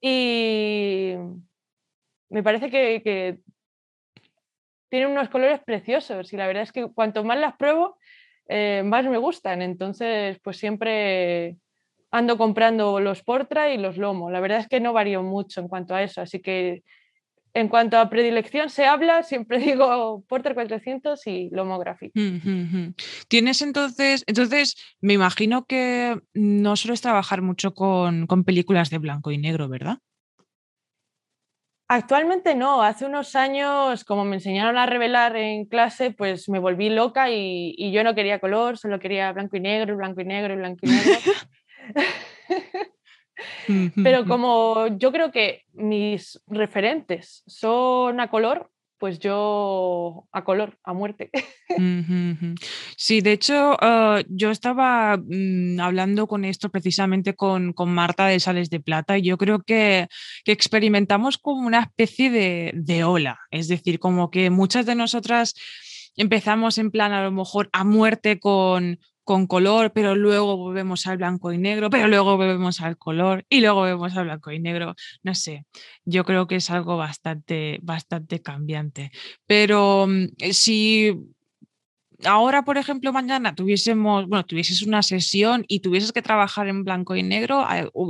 [0.00, 1.14] Y
[2.28, 3.38] me parece que,
[4.88, 7.98] tienen unos colores preciosos y la verdad es que cuanto más las pruebo,
[8.48, 9.60] eh, más me gustan.
[9.60, 11.56] Entonces, pues siempre
[12.12, 14.30] ando comprando los Portra y los Lomo.
[14.30, 16.84] La verdad es que no varío mucho en cuanto a eso, así que
[17.56, 22.12] en cuanto a predilección se habla, siempre digo Porter 400 y Lomography.
[23.28, 29.38] Tienes entonces, entonces me imagino que no sueles trabajar mucho con, películas de blanco y
[29.38, 29.98] negro, ¿verdad?
[31.88, 36.90] Actualmente no, hace unos años, como me enseñaron a revelar en clase, pues me volví
[36.90, 40.52] loca y, y yo no quería color, solo quería blanco y negro, blanco y negro,
[40.52, 41.18] y blanco y negro.
[44.02, 50.92] Pero como yo creo que mis referentes son a color, pues yo a color, a
[50.92, 51.30] muerte.
[52.98, 58.70] Sí, de hecho, ah, yo estaba mm, hablando con esto precisamente con, Marta de Sales
[58.70, 60.08] de Plata y yo creo que,
[60.46, 65.54] experimentamos como una especie de, de, ola, es decir, como que muchas de nosotras
[66.16, 71.16] empezamos en plan a lo mejor a muerte con, con color, pero luego volvemos al
[71.16, 74.94] blanco y negro, pero luego volvemos al color y luego volvemos al blanco y negro.
[75.24, 75.66] No sé,
[76.04, 79.10] yo creo que es algo bastante, bastante cambiante.
[79.44, 81.12] Pero mm, eh, si
[82.24, 87.16] ahora, por ejemplo, mañana tuviésemos, bueno, tuvieses una sesión y tuvieses que trabajar en blanco
[87.16, 87.66] y negro,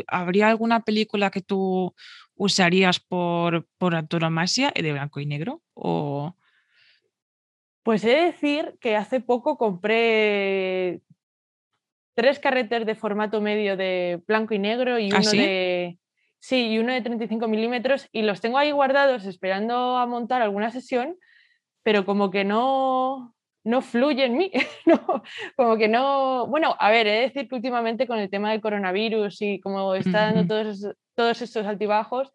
[0.08, 1.94] ¿habría alguna película que tú
[2.34, 5.62] usarías por, por antonomasia de blanco y negro?
[7.86, 11.02] Pues he de decir que hace poco compré
[12.16, 15.96] tres carretes de formato medio de blanco y negro y ¿Ah, uno de.
[16.40, 20.72] Sí, y uno de 35 milímetros y los tengo ahí guardados esperando a montar alguna
[20.72, 21.16] sesión,
[21.84, 24.50] pero como que no, no fluye en mí,
[24.86, 25.22] no,
[25.54, 28.60] como que no, bueno, a ver, he de decir que últimamente con el tema del
[28.60, 32.32] coronavirus y como está dando todos, todos estos altibajos,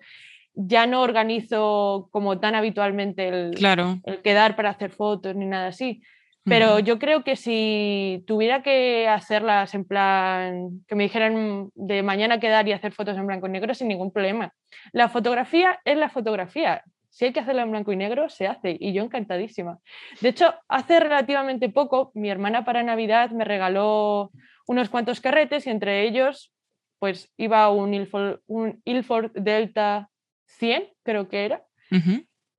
[0.53, 3.99] ya no organizo como tan habitualmente el, claro.
[4.03, 6.01] el quedar para hacer fotos ni nada así.
[6.43, 12.39] Pero yo creo que si tuviera que hacerlas en plan, que me dijeran de mañana
[12.39, 14.51] quedar y hacer fotos en blanco y negro sin ningún problema.
[14.91, 16.83] La fotografía es la fotografía.
[17.11, 18.75] Si hay que hacerla en blanco y negro, se hace.
[18.79, 19.77] Y yo encantadísima.
[20.19, 24.31] De hecho, hace relativamente poco, mi hermana para Navidad me regaló
[24.65, 26.51] unos cuantos carretes y entre ellos,
[26.97, 30.09] pues iba un Ilford, un Ilford Delta
[30.57, 31.63] 100, creo que era.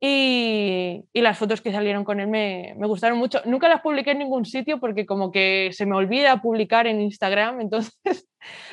[0.04, 3.40] Y, las fotos que salieron con él me, gustaron mucho.
[3.44, 7.60] Nunca las publiqué en ningún sitio porque como que se me olvida publicar en Instagram,
[7.60, 8.28] entonces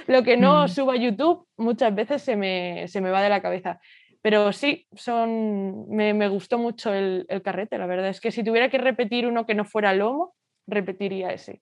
[0.08, 0.70] lo que no mm.
[0.70, 3.80] subo a YouTube muchas veces se me, va de la cabeza.
[4.22, 8.70] Pero sí, son, me, gustó mucho el, el, carrete, la verdad es que si tuviera
[8.70, 10.34] que repetir uno que no fuera lomo,
[10.68, 11.62] repetiría ese.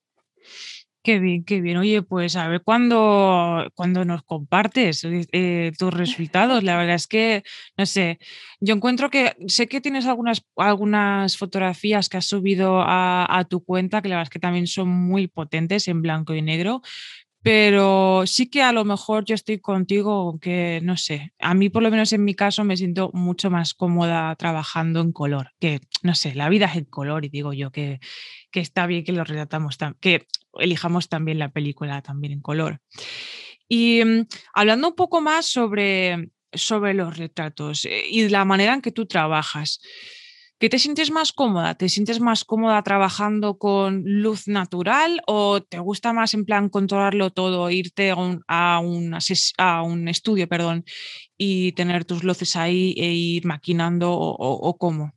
[1.07, 1.77] Qué bien, qué bien.
[1.77, 6.65] Oye, pues a ver cuándo, cuando nos compartes eh, eh, tus resultados.
[6.65, 7.43] La verdad es que,
[7.77, 8.19] no sé,
[8.59, 13.63] yo encuentro que sé que tienes algunas, algunas fotografías que has subido a, a tu
[13.63, 16.81] cuenta, que la verdad es que también son muy potentes en blanco y negro,
[17.41, 21.83] pero sí que a lo mejor yo estoy contigo, que no sé, a mí por
[21.83, 26.15] lo menos en mi caso me siento mucho más cómoda trabajando en color, que no
[26.15, 27.99] sé, la vida es en color y digo yo que,
[28.51, 30.27] que está bien que lo retratamos, que
[30.59, 32.81] elijamos también la película también en color.
[33.67, 38.81] Y mm, hablando un poco más sobre, sobre los retratos eh, y la manera en
[38.81, 39.79] que tú trabajas.
[40.59, 41.75] ¿Qué te sientes más cómoda?
[41.75, 47.29] ¿Te sientes más cómoda trabajando con luz natural o te gusta más en plan controlarlo
[47.29, 50.83] todo, irte a un, a un, estudio perdón,
[51.37, 55.11] y tener tus luces ahí e ir maquinando o, cómo?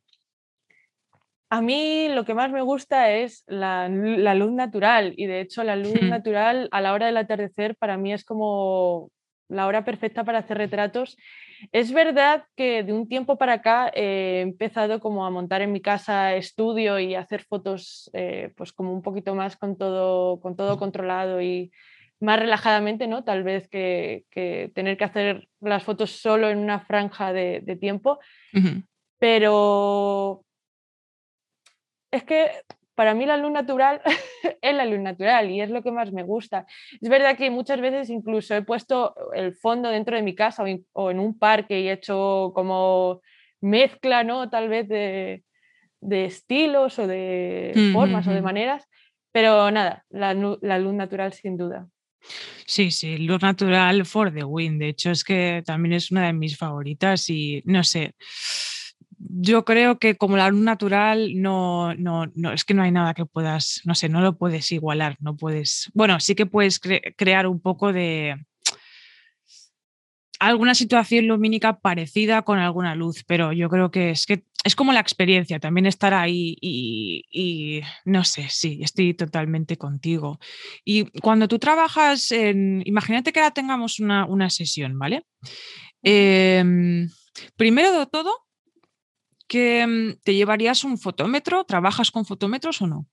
[1.49, 5.65] A mí lo que más me gusta es la, la luz natural y de hecho
[5.65, 9.11] la luz natural a la hora del atardecer para mí es como
[9.51, 11.17] la hora perfecta para hacer retratos
[11.73, 15.81] es verdad que de un tiempo para acá he empezado como a montar en mi
[15.81, 20.79] casa estudio y hacer fotos eh, pues como un poquito más con todo, con todo
[20.79, 21.71] controlado y
[22.21, 23.25] más relajadamente, ¿no?
[23.25, 24.25] Tal vez que,
[24.75, 28.19] tener que hacer las fotos solo en una franja de, tiempo.
[29.19, 30.45] Pero
[32.11, 32.51] es que
[33.01, 34.03] para mí la luz natural
[34.61, 36.67] es la luz natural y es lo que más me gusta.
[37.01, 41.11] Es verdad que muchas veces incluso he puesto el fondo dentro de mi casa o,
[41.11, 43.23] en un parque y he hecho como
[43.63, 44.51] mezcla, ¿no?
[44.51, 45.43] Tal vez de,
[46.11, 48.87] estilos o de formas o de maneras,
[49.33, 51.89] pero nada, la, la luz natural sin duda.
[52.67, 54.79] Sí, sí, luz natural for the win.
[54.79, 58.15] De hecho, es que también es una de mis favoritas y no sé
[59.23, 63.15] yo creo que como la luz natural no, no, no, es que no hay nada
[63.15, 67.47] que puedas, no sé, no lo puedes igualar, no puedes, bueno, sí que puedes crear
[67.47, 68.37] un poco de,
[70.41, 74.93] alguna situación lumínica parecida con alguna luz, pero yo creo que es que es como
[74.93, 80.39] la experiencia, también estar ahí y, no sé, sí, estoy totalmente contigo.
[80.85, 85.25] Y cuando tú trabajas en, imagínate que ahora tengamos una, sesión, ¿vale?
[86.03, 87.09] Em,
[87.57, 88.35] primero de todo,
[89.51, 92.99] que mm, te llevarías un fotómetro, ¿trabajas con fotómetros o no?
[92.99, 93.07] un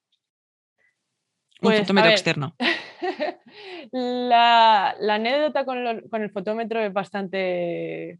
[1.69, 2.55] pues, fotómetro externo.
[3.91, 8.19] la, anécdota con, el fotómetro es bastante...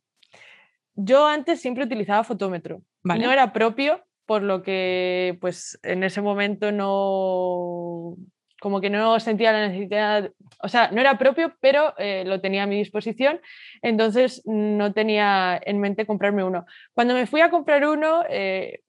[0.95, 2.81] Yo antes siempre utilizaba fotómetro.
[3.03, 8.17] No era propio, por lo que pues en ese momento no
[8.59, 12.63] como que no sentía la necesidad, o sea, no era propio, pero eh, lo tenía
[12.63, 13.39] a mi disposición,
[13.81, 16.65] entonces no tenía en mente comprarme uno.
[16.93, 18.81] Cuando me fui a comprar uno, eh,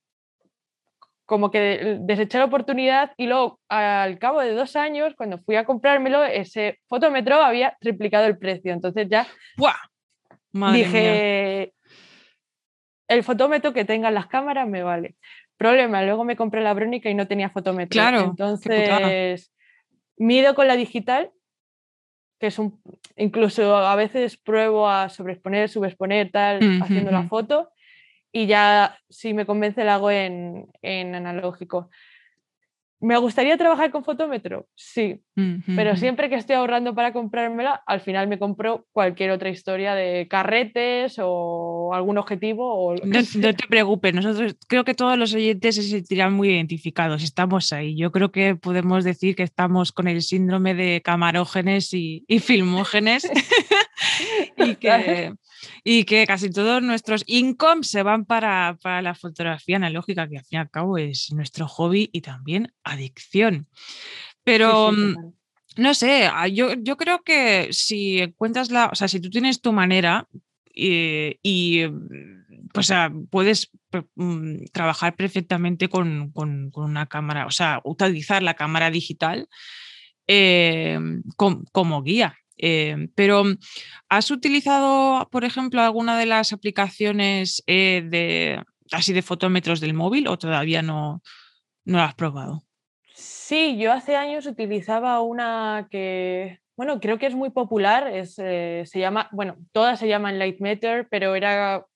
[1.27, 5.67] como que deseché la oportunidad y luego al cabo de dos años, cuando fui a
[5.67, 8.73] comprármelo, ese fotómetro había triplicado el precio.
[8.73, 9.27] Entonces ya
[10.73, 11.75] dije,
[13.09, 15.17] el fotómetro que tengan las cámaras me vale.
[15.59, 17.91] Problema, luego me compré la Brónica y no tenía fotómetro.
[17.91, 18.21] Claro.
[18.21, 19.53] Entonces,
[20.19, 21.31] mido con la digital,
[22.39, 22.81] que es un,
[23.17, 27.71] incluso a veces pruebo a sobreexponer, subexponer, tal, haciendo la foto
[28.33, 31.91] y ya si me convence la hago en, analógico.
[33.01, 34.67] ¿Me gustaría trabajar con fotómetro?
[34.75, 35.21] Sí,
[35.77, 40.27] pero siempre que estoy ahorrando para comprármela, al final me compro cualquier otra historia de
[40.29, 42.75] carretes o algún objetivo.
[42.75, 42.97] O...
[42.97, 47.73] No, no, te preocupes, nosotros creo que todos los oyentes se sentirán muy identificados, estamos
[47.73, 47.97] ahí.
[47.97, 53.31] Yo creo que podemos decir que estamos con el síndrome de camarógenes y, y filmógenes
[54.57, 55.33] y que
[55.85, 60.59] y que casi todos nuestros incomes se van para, la fotografía analógica, que al fin
[60.59, 63.67] y al cabo es nuestro hobby y también adicción.
[64.45, 64.93] Pero...
[64.93, 65.33] Mm,
[65.77, 69.61] no sé, ah, yo, yo, creo que si encuentras la, o sea, si tú tienes
[69.61, 70.27] tu manera
[70.75, 71.83] eh, y,
[72.73, 72.93] pues,
[73.31, 73.71] puedes
[74.17, 79.49] mm, trabajar perfectamente con, una cámara, o sea, utilizar la cámara digital
[80.27, 80.99] eh,
[81.37, 82.37] como guía.
[82.59, 83.45] Eh, pero,
[84.09, 90.27] ¿has utilizado, por ejemplo, alguna de las aplicaciones eh, de, así de fotómetros del móvil
[90.29, 91.23] o todavía no,
[91.85, 92.63] no has probado?
[93.15, 98.83] Sí, yo hace años utilizaba una que, bueno, creo que es muy popular, es, eh,
[98.87, 101.87] se llama, bueno, todas se llaman Lightmeter, pero era,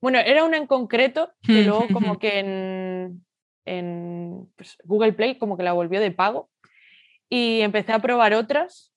[0.00, 3.24] bueno, era una en concreto que luego como que en,
[3.64, 6.50] en pues, Google Play como que la volvió de pago
[7.28, 8.92] y empecé a probar otras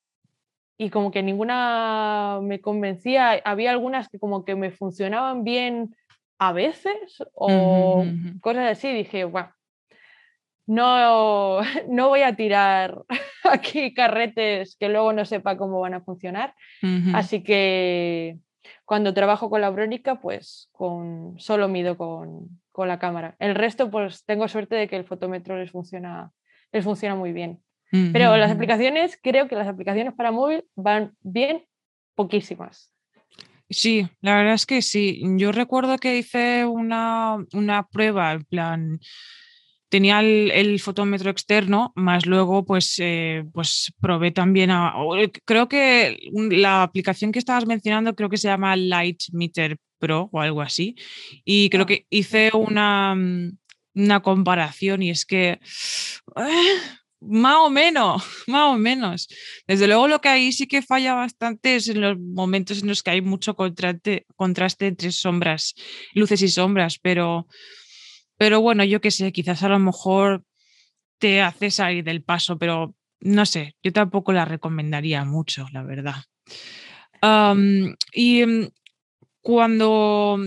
[0.84, 3.42] y como que ninguna me convencía.
[3.46, 5.96] Había algunas que como que me funcionaban bien
[6.40, 8.06] a veces o
[8.42, 8.92] cosas así.
[8.92, 9.54] Dije, bueno,
[10.66, 13.04] no, no voy a tirar
[13.44, 16.54] aquí carretes que luego no sepa cómo van a funcionar.
[17.14, 18.38] Así que
[18.86, 23.36] cuando trabajo con la brónica, pues con, solo mido con, con, la cámara.
[23.40, 26.32] El resto, pues tengo suerte de que el fotómetro les funciona,
[26.72, 27.62] les funciona muy bien.
[28.12, 31.64] Pero las aplicaciones, creo que las aplicaciones para móvil van bien
[32.16, 32.92] poquísimas.
[33.70, 35.22] Sí, la verdad es que sí.
[35.38, 37.38] Yo recuerdo que hice una,
[37.92, 39.00] prueba, en plan,
[39.90, 44.96] tenía el, fotómetro externo, más luego pues, eh, pues probé también a,
[45.46, 50.42] creo que la aplicación que estabas mencionando creo que se llama Light Meter Pro o
[50.42, 50.96] algo así,
[51.46, 53.16] y creo que hice una,
[53.94, 55.60] una comparación y es que...
[57.28, 59.28] más o menos, más o menos.
[59.68, 63.04] Desde luego lo que ahí sí que falla bastante es en los momentos en los
[63.04, 65.74] que hay mucho contraste, contraste entre sombras,
[66.14, 67.48] luces y sombras, pero,
[68.38, 70.44] pero bueno, yo qué sé, quizás a lo mejor
[71.20, 76.24] te hace salir del paso, pero no sé, yo tampoco la recomendaría mucho, la verdad.
[78.14, 78.68] y mm,
[79.42, 80.38] cuando,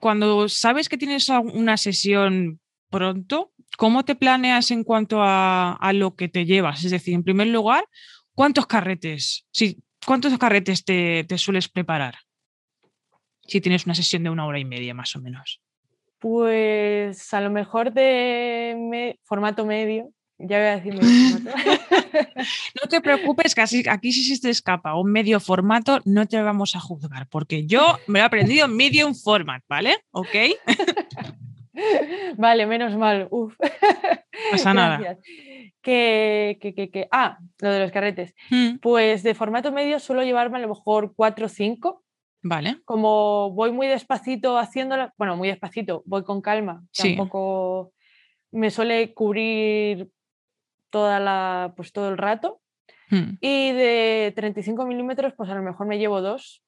[0.00, 3.51] cuando sabes que tienes una sesión pronto,
[3.82, 6.84] ¿cómo te planeas en cuanto a, lo que te llevas?
[6.84, 7.84] Es decir, en primer lugar,
[8.32, 9.44] ¿cuántos carretes?
[10.06, 12.14] ¿Cuántos carretes te, sueles preparar?
[13.40, 15.60] Si tienes una sesión de una hora y media más o menos.
[16.20, 20.10] Pues a lo mejor de formato medio.
[20.38, 21.38] Ya voy a decir medio
[22.82, 26.76] no te preocupes, que aquí si se te escapa un medio formato, no te vamos
[26.76, 29.96] a juzgar, porque yo me lo he aprendido medium format, ¿vale?
[30.12, 30.36] ¿Ok?
[32.36, 33.28] Vale, menos mal.
[33.30, 33.56] Uf.
[34.50, 35.18] Pasa nada.
[35.82, 38.34] Que, que, ah, lo de los carretes.
[38.50, 38.78] Hmm.
[38.80, 42.02] Pues de formato medio suelo llevarme a lo mejor 4 o 5.
[42.44, 42.78] Vale.
[42.84, 46.84] Como voy muy despacito haciéndola, bueno, muy despacito, voy con calma.
[46.92, 47.92] Tampoco
[48.50, 50.08] me suele cubrir
[50.90, 52.60] toda la, pues todo el rato.
[53.10, 53.36] Hmm.
[53.40, 56.62] Y de 35 milímetros, pues a lo mejor me llevo dos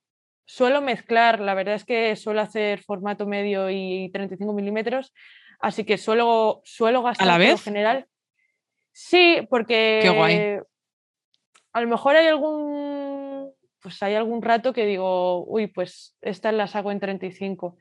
[0.45, 5.13] suelo mezclar, la verdad es que suelo hacer formato medio y 35 milímetros,
[5.61, 7.51] así que suelo, suelo gastar ¿A la vez?
[7.51, 8.07] en general.
[8.93, 10.61] Sí, porque
[11.73, 13.51] a lo mejor hay algún,
[13.83, 17.77] pues hay algún rato que digo, uy, pues estas las hago en 35.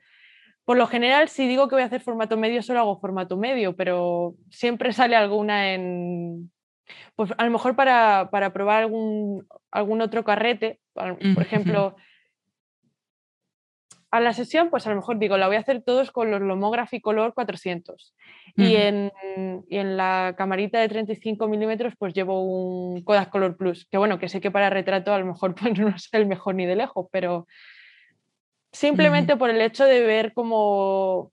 [0.64, 3.76] Por lo general, si digo que voy a hacer formato medio, solo hago formato medio,
[3.76, 6.50] pero siempre sale alguna en,
[7.14, 11.96] pues a lo mejor para, para probar algún, algún otro carrete, por ejemplo,
[14.14, 16.40] a la sesión, pues a lo mejor digo, la voy a hacer todos con los
[16.40, 18.14] Lomography Color 400.
[18.56, 19.10] y, en,
[19.68, 24.20] y, en, la camarita de 35 milímetros, pues llevo un Kodak Color Plus, que bueno,
[24.20, 26.76] que sé que para retrato a lo mejor pues, no es el mejor ni de
[26.76, 27.48] lejos, pero
[28.70, 31.32] simplemente por el hecho de ver como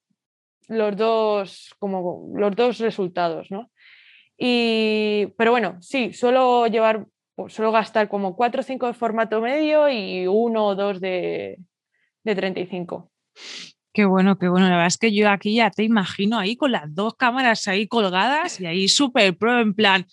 [0.68, 3.70] los dos, como los dos resultados, ¿no?
[4.40, 7.06] Y, pero bueno, sí, suelo llevar,
[7.48, 11.60] suelo gastar como 4 o 5 de formato medio y uno o dos de,
[12.24, 13.12] de 35.
[13.94, 14.68] Qué bueno, qué bueno.
[14.68, 17.88] La verdad es que yo aquí ya te imagino ahí con las dos cámaras ahí
[17.88, 20.08] colgadas y ahí súper pro en plan,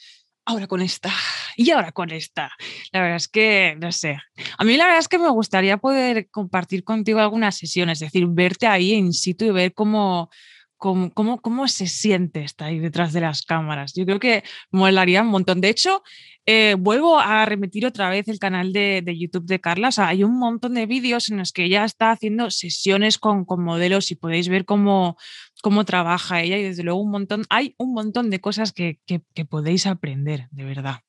[0.44, 1.12] ahora con esta
[1.56, 2.50] y ahora con esta.
[2.92, 4.18] La verdad es que, no sé,
[4.56, 8.26] a mí la verdad es que me gustaría poder compartir contigo algunas sesiones, es decir,
[8.28, 10.30] verte ahí in situ y ver cómo,
[10.78, 13.92] cómo, cómo, cómo se siente estar ahí detrás de las cámaras.
[13.94, 15.60] Yo creo que molaría un montón.
[15.60, 16.02] De hecho,
[16.46, 19.88] eh, vuelvo a remitir otra vez el canal de, de YouTube de Carla.
[19.88, 23.44] O sea, hay un montón de vídeos en los que ella está haciendo sesiones con,
[23.44, 25.18] con modelos y podéis ver cómo,
[25.62, 29.20] cómo trabaja ella y desde luego un montón, hay un montón de cosas que, que,
[29.34, 31.00] que podéis aprender, de verdad.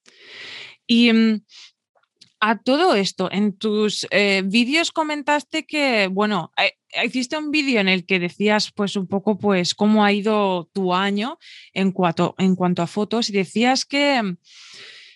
[0.86, 1.42] Y mm,
[2.40, 6.74] a todo esto, en tus eh, vídeos comentaste que, bueno, eh,
[7.04, 10.94] hiciste un vídeo en el que decías pues un poco pues cómo ha ido tu
[10.94, 11.38] año
[11.74, 14.38] en cuanto, a fotos y decías que mm,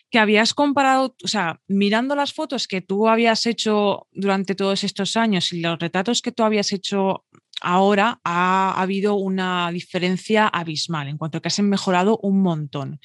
[0.09, 5.17] que habías comparado, o sea, mirando las fotos que tú habías hecho durante todos estos
[5.17, 7.25] años y los retratos que tú habías hecho
[7.61, 12.99] ahora, ha, habido una diferencia abismal en cuanto a que has mejorado un montón.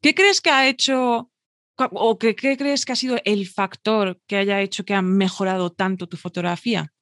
[0.00, 1.30] ¿Qué crees que ha hecho
[1.92, 5.70] o qué, qué crees que ha sido el factor que haya hecho que ha mejorado
[5.70, 6.92] tanto tu fotografía?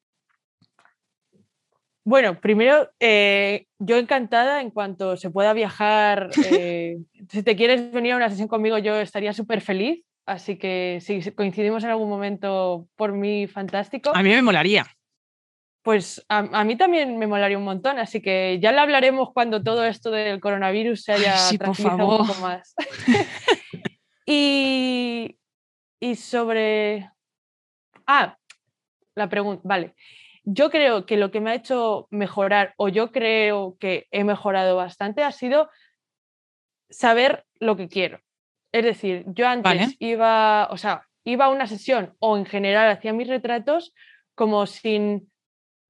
[2.07, 6.31] Bueno, primero, eh, yo encantada en cuanto se pueda viajar.
[6.53, 6.99] Eh,
[7.29, 10.05] si te quieres venir a una sesión conmigo, yo estaría súper feliz.
[10.24, 14.12] Así que si coincidimos en algún momento, por mí, fantástico.
[14.14, 14.87] A mí me molaría.
[15.83, 19.62] Pues a, a, mí también me molaría un montón, así que ya lo hablaremos cuando
[19.62, 22.22] todo esto del coronavirus se haya Ay, sí, favor.
[22.22, 22.74] un poco más.
[24.27, 25.39] y,
[26.01, 27.11] y sobre...
[28.07, 28.37] Ah,
[29.14, 29.95] la pregunta, vale
[30.47, 34.77] yo creo que lo que me ha hecho mejorar, o yo creo que he mejorado
[34.77, 35.68] bastante, ha sido
[36.89, 38.20] saber lo que quiero.
[38.72, 39.97] Es decir, yo antes vale.
[39.99, 43.93] iba, o sea, iba a una sesión o en general hacía mis retratos
[44.37, 45.33] como sin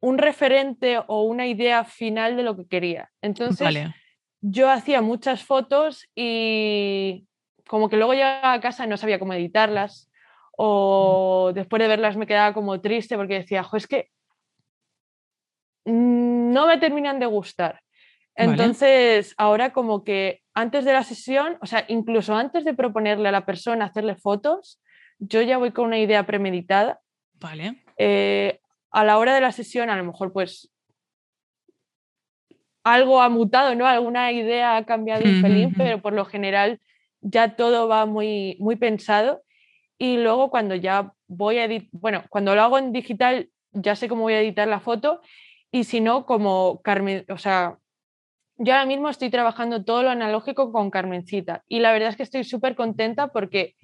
[0.01, 3.11] un referente o una idea final de lo que quería.
[3.21, 3.95] Entonces, vale.
[4.41, 7.27] yo hacía muchas fotos y
[7.67, 10.11] como que luego llegaba a casa y no sabía cómo editarlas
[10.57, 14.11] o después de verlas me quedaba como triste porque decía, jo, es que
[15.85, 17.83] no me terminan de gustar.
[18.35, 19.49] Entonces, vale.
[19.49, 23.47] ahora como que antes de la sesión, o sea, incluso antes de proponerle a la
[23.47, 24.81] persona hacerle fotos,
[25.19, 27.01] yo ya voy con una idea premeditada.
[27.35, 27.83] Vale.
[27.99, 28.61] Eh,
[28.91, 30.71] a la hora de la sesión, a lo mejor pues
[32.85, 33.87] algo ha mutado, ¿no?
[33.87, 36.81] Alguna idea ha cambiado un pelín, pero por lo general
[37.21, 39.43] ya todo va muy, muy pensado.
[39.99, 44.09] Y luego cuando ya voy a editar, bueno, cuando lo hago en digital, ya sé
[44.09, 45.21] cómo voy a editar la foto
[45.71, 47.79] y si no, como Carmen, o sea,
[48.59, 52.23] yo ahora mismo estoy trabajando todo lo analógico con Carmencita y la verdad es que
[52.23, 53.75] estoy súper contenta porque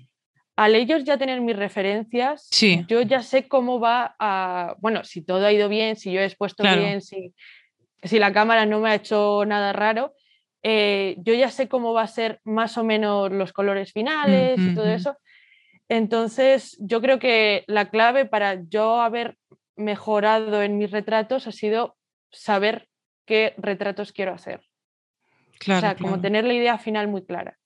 [0.57, 2.85] al ellos ya tener mis referencias, sí.
[2.89, 6.24] yo ya sé cómo va a, bueno, si todo ha ido bien, si yo he
[6.24, 6.83] expuesto claro.
[6.83, 7.35] bien, si,
[8.03, 10.14] si la cámara no me ha hecho nada raro,
[10.62, 14.62] eh, yo ya sé cómo va a ser más o menos los colores finales mm
[14.62, 14.72] -hmm.
[14.72, 15.16] y todo eso.
[15.88, 19.36] Entonces, yo creo que la clave para yo haber
[19.76, 21.96] mejorado en mis retratos ha sido
[22.30, 22.88] saber
[23.26, 24.60] qué retratos quiero hacer.
[25.58, 26.12] Claro, o sea, claro.
[26.12, 27.58] como tener la idea final muy clara.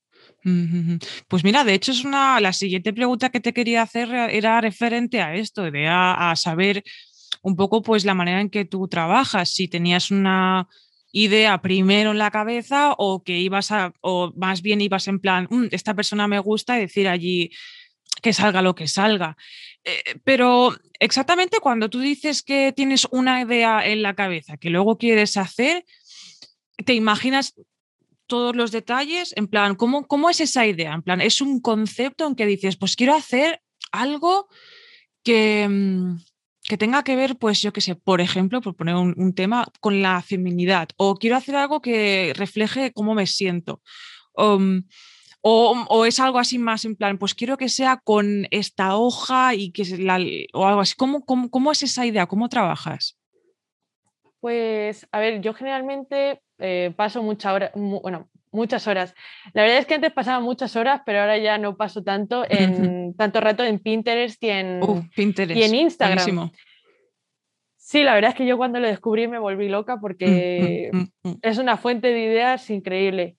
[1.28, 5.20] Pues mira, de hecho es una la siguiente pregunta que te quería hacer era referente
[5.20, 6.82] a esto, de a, a saber
[7.42, 10.68] un poco pues la manera en que tú trabajas, si tenías una
[11.16, 15.46] idea primero en la cabeza o que ibas a o más bien ibas en plan,
[15.48, 17.50] mmm, esta persona me gusta y decir allí
[18.20, 19.34] que salga lo que salga.
[19.82, 24.98] Eh, pero exactamente cuando tú dices que tienes una idea en la cabeza que luego
[24.98, 25.86] quieres hacer,
[26.84, 27.54] te imaginas
[28.26, 30.92] todos los detalles, en plan, ¿cómo, ¿cómo es esa idea?
[30.92, 34.48] En plan, es un concepto en que dices, pues quiero hacer algo
[35.22, 35.66] que,
[36.68, 40.02] que tenga que ver, pues yo qué sé, por ejemplo, por poner un, tema con
[40.02, 43.80] la feminidad, o quiero hacer algo que refleje cómo me siento.
[44.34, 44.82] Um,
[45.40, 49.70] o, es algo así más en plan, pues quiero que sea con esta hoja y
[49.70, 50.18] que la,
[50.52, 50.94] o algo así.
[50.96, 52.26] ¿Cómo, cómo, es esa idea?
[52.26, 53.16] ¿Cómo trabajas?
[54.40, 59.14] Pues, a ver, yo generalmente eh, paso mucha hora, bueno, muchas horas.
[59.52, 63.14] La verdad es que antes pasaba muchas horas, pero ahora ya no paso tanto en
[63.14, 64.80] tanto rato en Pinterest y en,
[65.14, 65.56] Pinterest.
[65.56, 66.50] Y en Instagram.
[67.76, 71.08] Sí, la verdad es que yo cuando lo descubrí me volví loca porque mm, mm,
[71.22, 73.36] mm, es una fuente de ideas increíble.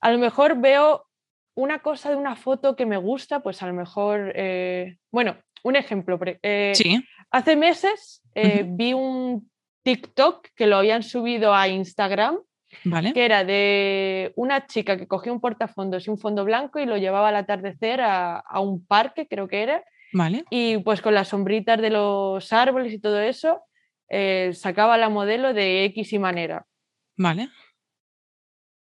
[0.00, 1.06] A lo mejor veo
[1.54, 5.76] una cosa de una foto que me gusta, pues a lo mejor, eh, bueno, un
[5.76, 6.18] ejemplo.
[6.42, 7.02] Eh, sí.
[7.30, 9.50] Hace meses eh, vi un
[9.82, 12.38] TikTok que lo habían subido a Instagram
[12.82, 16.96] que era de una chica que cogía un portafondos y un fondo blanco y lo
[16.96, 19.84] llevaba al atardecer a, un parque, creo que era.
[20.12, 20.44] Vale.
[20.50, 23.60] Y pues con las sombritas de los árboles y todo eso,
[24.08, 26.66] eh, sacaba la modelo de X y manera.
[27.16, 27.48] Vale.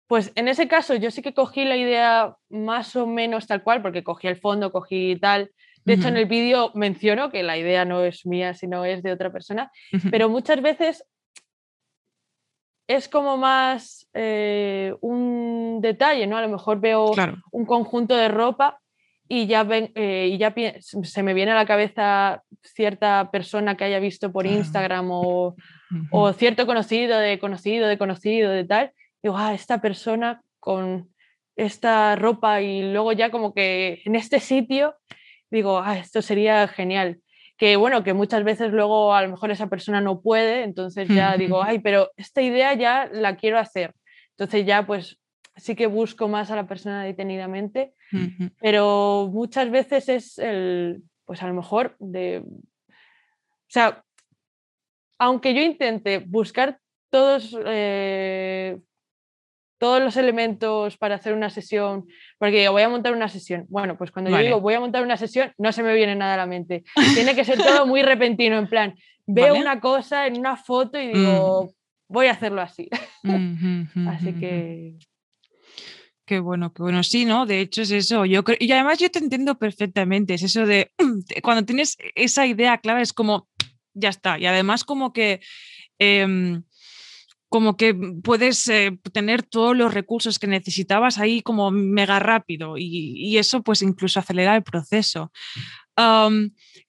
[0.06, 3.82] Pues en ese caso yo sí que cogí la idea más o menos tal cual,
[3.82, 5.50] porque cogí el fondo, cogí tal.
[5.84, 9.12] De hecho, en el vídeo menciono que la idea no es mía, sino es de
[9.12, 9.70] otra persona,
[10.10, 11.04] pero muchas veces
[12.88, 16.36] es como más eh, un detalle, ¿no?
[16.36, 17.12] A lo mejor veo
[17.50, 18.80] un conjunto de ropa
[19.28, 20.54] y ya, ven, eh, y ya
[21.02, 25.54] se me viene a la cabeza cierta persona que haya visto por Instagram o,
[26.36, 28.92] cierto conocido de conocido de conocido de tal.
[29.22, 31.08] Digo, ah, esta persona con
[31.56, 34.94] esta ropa y luego ya como que en este sitio
[35.50, 37.20] digo, ah, esto sería genial
[37.56, 41.36] que bueno, que muchas veces luego a lo mejor esa persona no puede, entonces ya
[41.38, 43.94] digo, ay, pero esta idea ya la quiero hacer.
[44.30, 45.18] Entonces ya pues
[45.56, 47.94] sí que busco más a la persona detenidamente,
[48.60, 54.04] pero muchas veces es el, pues a lo mejor de, o sea,
[55.18, 56.78] aunque yo intente buscar
[57.10, 58.78] todos eh,
[59.78, 62.06] todos los elementos para hacer una sesión,
[62.38, 63.66] porque digo, voy a montar una sesión.
[63.68, 66.34] Bueno, pues cuando yo digo voy a montar una sesión, no se me viene nada
[66.34, 66.84] a la mente.
[67.14, 68.94] Tiene que ser todo muy repentino, en plan,
[69.26, 72.12] veo una cosa en una foto y digo, mm.
[72.12, 72.88] voy a hacerlo así.
[74.08, 74.94] así que...
[76.24, 77.04] Qué bueno, qué bueno.
[77.04, 77.46] Sí, ¿no?
[77.46, 78.24] De hecho es eso.
[78.24, 80.34] Yo creo, y además yo te entiendo perfectamente.
[80.34, 80.90] Es eso de
[81.42, 83.48] cuando tienes esa idea clave es como,
[83.94, 84.38] ya está.
[84.38, 85.40] Y además como que...
[85.98, 86.64] Em,
[87.48, 93.36] como que puedes eh, tener todos los recursos que necesitabas ahí como mega rápido y,
[93.38, 95.30] eso pues incluso acelera el proceso.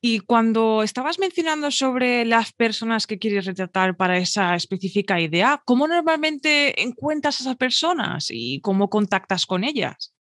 [0.01, 5.88] y cuando estabas mencionando sobre las personas que quieres retratar para esa específica idea, ¿cómo
[5.88, 10.16] normalmente encuentras a esas personas y cómo contactas con ellas?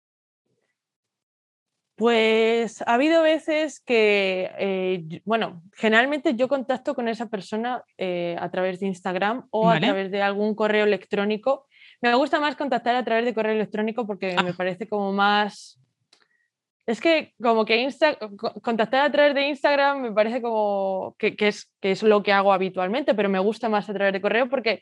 [1.96, 8.52] Pues ha habido veces que, eh, bueno, generalmente yo contacto con esa persona eh, a
[8.52, 11.68] través de Instagram o a través de algún correo electrónico.
[12.02, 14.56] Me gusta más contactar a través de correo electrónico porque me ah.
[14.58, 15.80] parece como más...
[16.86, 18.18] Es que como que Insta...
[18.62, 22.52] contactar a través de Instagram me parece como que, es, que es lo que hago
[22.52, 24.82] habitualmente, pero me gusta más a través de correo porque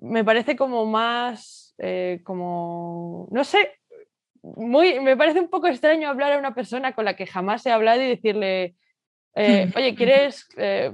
[0.00, 3.79] me parece como más, eh, como, no sé,
[4.42, 7.70] muy, me parece un poco extraño hablar a una persona con la que jamás he
[7.70, 8.74] hablado y decirle,
[9.34, 10.92] eh, oye, ¿quieres, eh,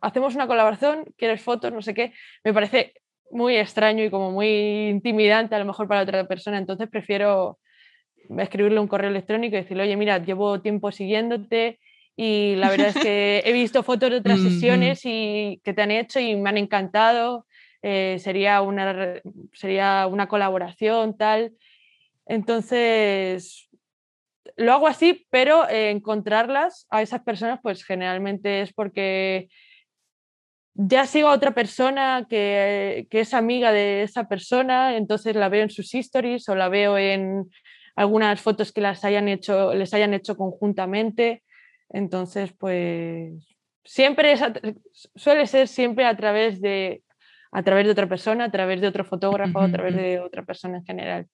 [0.00, 1.04] hacemos una colaboración?
[1.16, 1.72] ¿Quieres fotos?
[1.72, 2.12] No sé qué.
[2.44, 2.94] Me parece
[3.30, 7.58] muy extraño y como muy intimidante a lo mejor para otra persona, entonces prefiero
[8.38, 11.78] escribirle un correo electrónico y decirle, oye, mira, llevo tiempo siguiéndote
[12.16, 15.90] y la verdad es que he visto fotos de otras sesiones y que te han
[15.90, 17.46] hecho y me han encantado.
[17.82, 19.14] Eh, sería, una,
[19.54, 21.52] sería una colaboración, tal.
[22.30, 23.68] Entonces,
[24.56, 29.48] lo hago así, pero eh, encontrarlas a esas personas, pues generalmente es porque
[30.74, 35.70] ya sigo a otra persona que, es amiga de esa persona, entonces la veo en
[35.70, 37.50] sus stories o la veo en
[37.96, 41.42] algunas fotos que las hayan hecho, les hayan hecho conjuntamente.
[41.88, 43.32] Entonces, pues
[43.84, 44.36] siempre
[45.16, 47.02] suele ser siempre a través de
[47.50, 50.76] a través de otra persona, a través de otro fotógrafo, a través de otra persona
[50.76, 51.26] en general.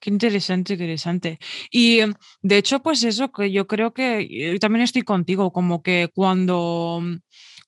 [0.00, 1.38] Qué interesante, interesante.
[1.70, 2.12] Y em,
[2.42, 7.16] de hecho, pues eso, que yo creo que también estoy contigo, como que cuando, mm,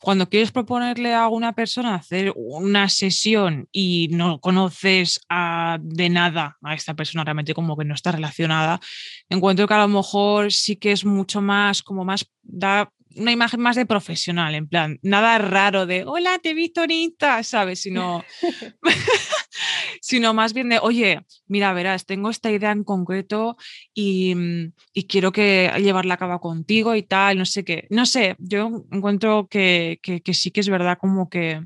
[0.00, 5.20] cuando quieres proponerle a una persona hacer una sesión y no conoces
[5.80, 8.80] de nada a esta persona, realmente como que no está relacionada,
[9.30, 13.60] encuentro que a lo mejor sí que es mucho más, como más, da una imagen
[13.60, 17.80] más de profesional, en plan, nada raro de, hola, te he visto ahorita, ¿sabes?
[17.80, 18.24] Sino,
[20.00, 23.56] sino más bien de, oye, mira, verás, tengo esta idea en concreto
[23.92, 24.34] y,
[25.08, 27.86] quiero que llevarla a cabo contigo y tal, no sé qué.
[27.90, 31.62] No sé, yo encuentro que, que, sí que es verdad como que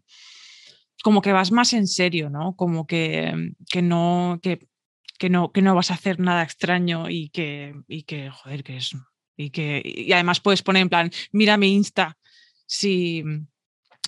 [1.04, 2.56] como que vas más en serio, ¿no?
[2.56, 4.66] Como que, que no, que,
[5.16, 8.76] que, no, que no vas a hacer nada extraño y que, y que joder, que
[8.76, 8.96] es
[9.38, 12.18] y que y además puedes poner en plan, mira mi Insta
[12.66, 13.24] si,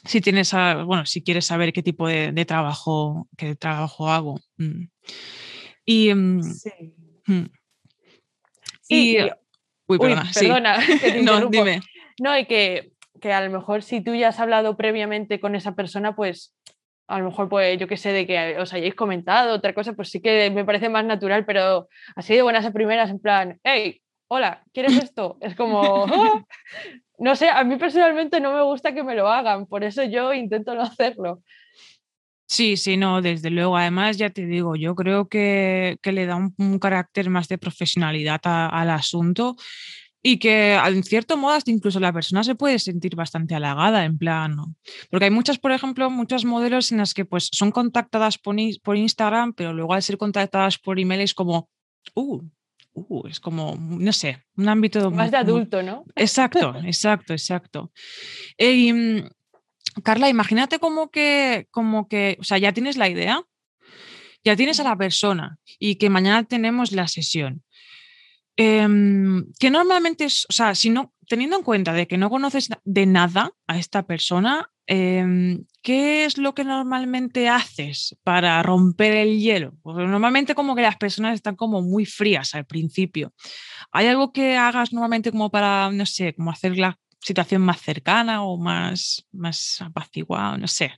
[0.04, 4.40] si tienes, bueno, si quieres saber qué tipo de, trabajo, qué trabajo hago.
[4.58, 4.84] Mm.
[5.86, 6.70] Y, mm, sí.
[7.26, 7.44] Mm.
[8.88, 9.18] y,
[9.86, 10.78] uy, perdona,
[11.22, 11.80] no, dime.
[12.20, 15.74] No, y que, que a lo mejor si tú ya has hablado previamente con esa
[15.74, 16.54] persona, pues
[17.08, 20.10] a lo mejor, pues yo que sé, de que os hayáis comentado otra cosa, pues
[20.10, 24.00] sí que me parece más natural, pero así de buenas a primeras, en plan, hey,
[24.30, 25.36] hola, ¿quieres esto?
[25.40, 26.44] Es como, ¡ah!
[27.18, 30.32] no sé, a mí personalmente no me gusta que me lo hagan, por eso yo
[30.32, 31.42] intento no hacerlo.
[32.46, 33.76] Sí, sí, no, desde luego.
[33.76, 38.90] Además, ya te digo, yo creo que, le da un, carácter más de profesionalidad al
[38.90, 39.56] asunto
[40.22, 44.18] y que en cierto modo hasta incluso la persona se puede sentir bastante halagada en
[44.18, 44.56] plan,
[45.10, 48.96] porque hay muchas, por ejemplo, muchos modelos en las que pues son contactadas por, por
[48.96, 51.70] Instagram, pero luego al ser contactadas por email es como,
[52.14, 52.42] uh,
[52.94, 55.10] uh, es como, no sé, un ámbito...
[55.10, 56.04] Más de adulto, ¿no?
[56.16, 57.92] Exacto, exacto, exacto.
[58.58, 59.20] Mm,
[60.02, 63.42] Carla, imagínate como que, como que, o sea, ya tienes la idea,
[64.44, 67.62] ya tienes a la persona y que mañana tenemos la sesión.
[68.56, 72.68] Em, que normalmente es, o sea, si no, teniendo en cuenta de que no conoces
[72.84, 79.38] de nada a esta persona, Em, ¿qué es lo que normalmente haces para romper el
[79.38, 79.72] hielo?
[79.82, 83.32] Porque normalmente como que las personas están como muy frías al principio.
[83.92, 88.42] ¿Hay algo que hagas normalmente como para, no sé, como hacer la situación más cercana
[88.42, 90.90] o más, más apaciguada, no sé?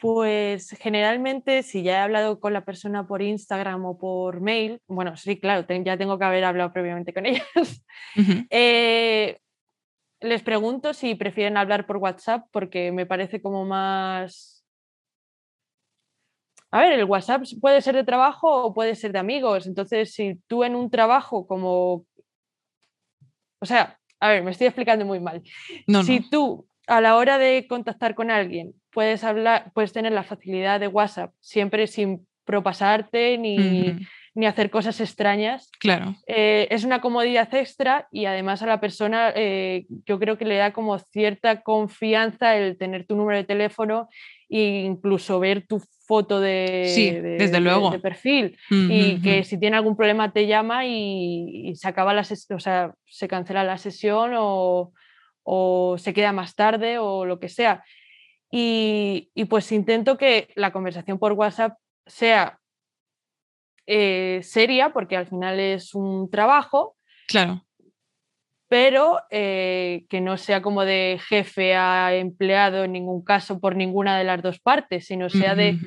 [0.00, 5.16] Pues generalmente si ya he hablado con la persona por Instagram o por mail, bueno,
[5.16, 7.84] sí, claro, ya tengo que haber hablado previamente con ellas,
[10.20, 14.64] les pregunto si prefieren hablar por WhatsApp porque me parece como más...
[16.70, 19.66] A ver, el WhatsApp puede ser de trabajo o puede ser de amigos.
[19.66, 22.04] Entonces, si tú en un trabajo como...
[23.60, 25.42] O sea, a ver, me estoy explicando muy mal.
[26.04, 30.80] si tú a la hora de contactar con alguien puedes hablar, puedes tener la facilidad
[30.80, 33.94] de WhatsApp siempre sin propasarte ni,
[34.34, 35.70] ni hacer cosas extrañas.
[35.78, 36.16] Claro.
[36.26, 40.56] Eh, es una comodidad extra y además a la persona eh, yo creo que le
[40.56, 44.08] da como cierta confianza el tener tu número de teléfono
[44.48, 47.92] e incluso ver tu foto de, desde luego.
[47.92, 52.58] de, perfil y que si tiene algún problema te llama y, se acaba la o
[52.58, 54.92] sea, se cancela la sesión o,
[55.98, 57.84] se queda más tarde o lo que sea.
[58.50, 62.58] Y, y pues intento que la conversación por WhatsApp sea
[63.90, 66.96] eh, seria, porque al final es un trabajo.
[67.26, 67.64] Claro.
[68.68, 74.18] Pero eh, que no sea como de jefe a empleado en ningún caso por ninguna
[74.18, 75.78] de las dos partes, sino sea de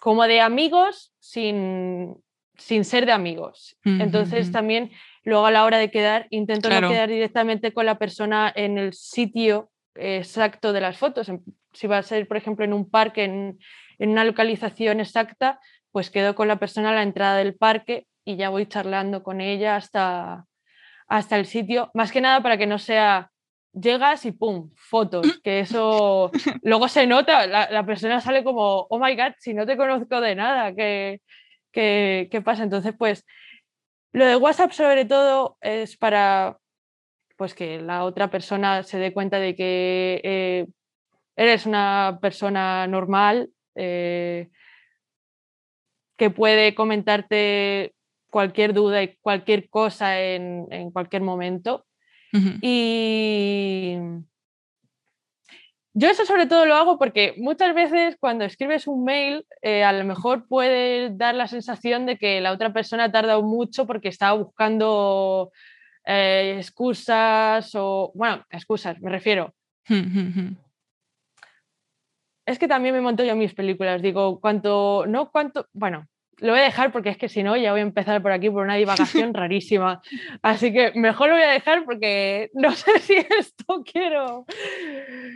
[0.00, 2.14] como de amigos sin,
[2.58, 3.78] sin ser de amigos.
[3.84, 4.90] Entonces también
[5.24, 8.92] luego a la hora de quedar intento no quedar directamente con la persona en el
[8.92, 11.30] sitio exacto de las fotos.
[11.72, 13.58] Si va a ser, por ejemplo, en un parque, en,
[13.98, 15.60] en una localización exacta,
[15.92, 19.40] pues quedo con la persona a la entrada del parque y ya voy charlando con
[19.40, 20.46] ella hasta,
[21.08, 23.30] hasta el sitio, más que nada para que no sea
[23.72, 26.30] llegas y pum, fotos, que eso
[26.62, 30.34] luego se nota, la, persona sale como, oh my god, si no te conozco de
[30.34, 31.20] nada, ¿qué,
[31.72, 32.62] qué, pasa?
[32.62, 33.24] Entonces, pues
[34.12, 36.58] lo de WhatsApp sobre todo es para
[37.40, 40.66] pues que la otra persona se dé cuenta de que eh,
[41.36, 44.50] eres una persona normal, eh,
[46.18, 47.94] que puede comentarte
[48.28, 51.86] cualquier duda y cualquier cosa en, cualquier momento.
[52.60, 53.96] Y
[55.94, 59.94] yo eso sobre todo lo hago porque muchas veces cuando escribes un mail eh, a
[59.94, 64.08] lo mejor puede dar la sensación de que la otra persona ha tardado mucho porque
[64.08, 65.52] estaba buscando
[66.12, 69.54] eh, excusas o, bueno, excusas, me refiero.
[72.44, 76.08] Es que también me monto yo mis películas, digo, cuánto, no cuánto, bueno,
[76.40, 78.50] lo voy a dejar porque es que si no ya voy a empezar por aquí
[78.50, 80.00] por una divagación rarísima.
[80.42, 84.46] Así que mejor lo voy a dejar porque no sé si esto quiero.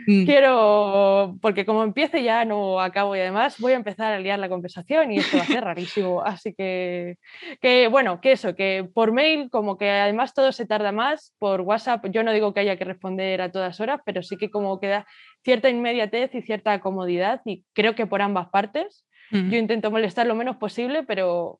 [0.07, 0.25] Mm.
[0.25, 1.37] Quiero.
[1.41, 5.11] Porque como empiece ya no acabo y además voy a empezar a liar la conversación
[5.11, 6.21] y esto va a ser rarísimo.
[6.23, 7.17] Así que,
[7.61, 11.33] que bueno, que eso, que por mail, como que además todo se tarda más.
[11.39, 14.49] Por WhatsApp, yo no digo que haya que responder a todas horas, pero sí que
[14.49, 15.05] como queda
[15.43, 19.05] cierta inmediatez y cierta comodidad y creo que por ambas partes.
[19.31, 21.59] Yo intento molestar lo menos posible, pero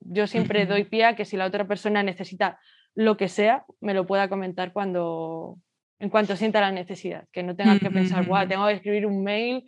[0.00, 2.58] yo siempre doy pie a que si la otra persona necesita
[2.94, 5.58] lo que sea, me lo pueda comentar cuando,
[5.98, 9.22] en cuanto sienta la necesidad, que no tenga que pensar, guau, tengo que escribir un
[9.22, 9.64] mail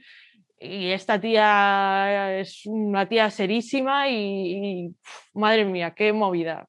[0.59, 4.95] y esta tía es una tía serísima y,
[5.33, 6.69] madre mía, qué movida.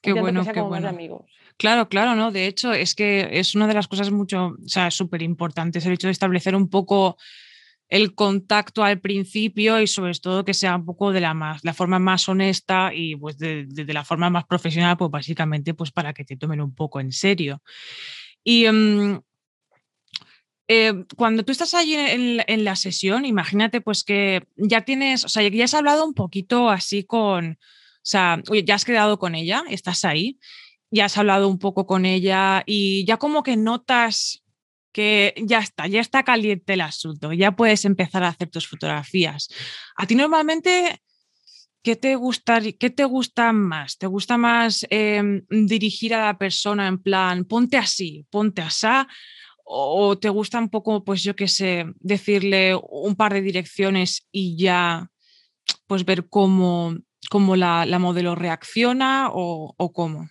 [0.00, 0.88] Qué bueno, qué bueno.
[0.88, 1.26] Amigos.
[1.58, 2.30] Claro, claro, ¿no?
[2.32, 5.92] De hecho, es que es una de las cosas mucho, o sea, súper importantes, el
[5.92, 7.16] hecho de establecer un poco
[7.88, 11.72] el contacto al principio y sobre todo que sea un poco de la, más, la
[11.72, 16.24] forma más honesta y pues de, la forma más profesional, pues básicamente pues para que
[16.24, 17.62] te tomen un poco en serio.
[18.44, 19.20] Y em,
[20.68, 25.48] eh, cuando tú estás allí en, la sesión, imagínate pues que ya tienes, o sea,
[25.48, 27.56] ya has hablado un poquito así con, o
[28.02, 30.38] sea, ya has quedado con ella, estás ahí,
[30.90, 34.44] ya has hablado un poco con ella y ya como que notas
[34.92, 39.48] que ya está, ya está caliente el asunto, ya puedes empezar a hacer tus fotografías.
[39.96, 41.02] A ti normalmente,
[41.82, 43.98] ¿qué te gusta, qué te gusta más?
[43.98, 48.86] ¿Te gusta más em, dirigir a la persona en plan, ponte así, ponte así?
[49.70, 54.56] ¿O te gusta un poco, pues yo qué sé, decirle un par de direcciones y
[54.56, 55.10] ya,
[55.86, 56.96] pues ver cómo,
[57.28, 60.30] cómo la, modelo reacciona o, o cómo?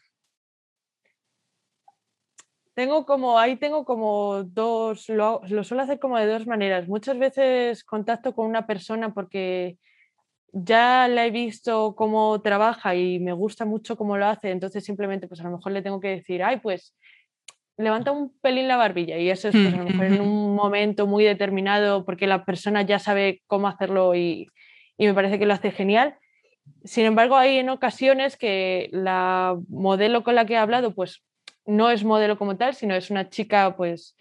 [2.77, 6.87] Tengo como, ahí tengo como dos, lo, suelo hacer como de dos maneras.
[6.87, 9.79] Muchas veces contacto con una persona porque
[10.51, 15.27] ya la he visto cómo trabaja y me gusta mucho cómo lo hace, entonces simplemente
[15.27, 16.95] pues a lo mejor le tengo que decir, ay, pues
[17.77, 21.07] levanta un pelín la barbilla y eso es pues, a lo mejor en un momento
[21.07, 24.49] muy determinado porque la persona ya sabe cómo hacerlo y,
[24.99, 26.15] y me parece que lo hace genial.
[26.83, 31.23] Sin embargo, hay en ocasiones que la modelo con la que he hablado pues
[31.67, 34.15] no es modelo como tal, sino es una chica pues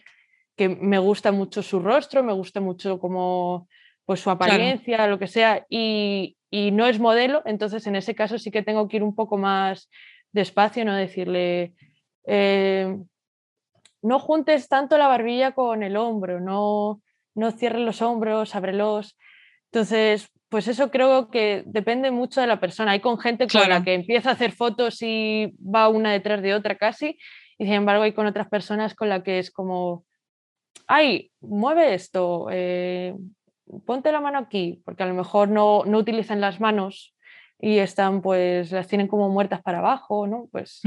[0.57, 3.69] que me gusta mucho su rostro, me gusta mucho como
[4.05, 6.37] pues su apariencia, lo que sea, y,
[6.73, 9.91] no es modelo, entonces en ese caso sí que tengo que ir un poco más
[10.33, 11.75] despacio, no decirle,
[12.25, 12.97] eh,
[14.01, 17.03] no juntes tanto la barbilla con el hombro, no,
[17.35, 19.19] no cierres los hombros, ábrelos.
[19.71, 22.93] Entonces, pues eso creo que depende mucho de la persona.
[22.93, 26.55] Hay con gente con la que empieza a hacer fotos y va una detrás de
[26.55, 27.19] otra casi,
[27.59, 30.05] y sin embargo hay con otras personas con las que es como,
[30.87, 33.15] ay, mueve esto, eh,
[33.85, 37.15] ponte la mano aquí, porque a lo mejor no, no utilizan las manos
[37.59, 40.49] y están pues las tienen como muertas para abajo, ¿no?
[40.53, 40.81] Pues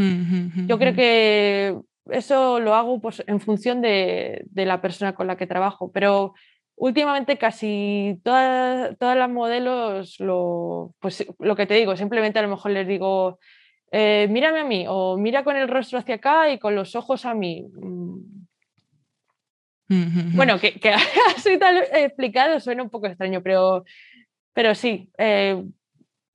[0.68, 1.76] yo creo que
[2.12, 6.34] eso lo hago pues, en función de, de, la persona con la que trabajo, pero
[6.80, 12.47] últimamente casi todas, todas las modelos, lo, pues lo que te digo, simplemente a lo
[12.47, 13.38] mejor les digo,
[13.91, 17.25] eh, mírame a mí o mira con el rostro hacia acá y con los ojos
[17.25, 17.65] a mí.
[17.73, 18.39] Mm.
[20.36, 20.91] Bueno, que, que
[21.36, 23.84] así tal explicado suena un poco extraño, pero,
[24.53, 25.61] pero sí, eh,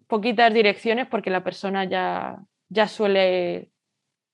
[0.09, 2.37] poquitas direcciones porque la persona ya,
[2.69, 3.71] ya suele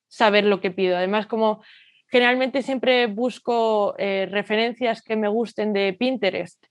[0.08, 0.96] saber lo que pido.
[0.96, 1.62] Además, como
[2.10, 6.64] generalmente siempre busco eh, referencias que me gusten de Pinterest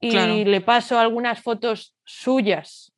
[0.00, 2.92] y le paso algunas fotos suyas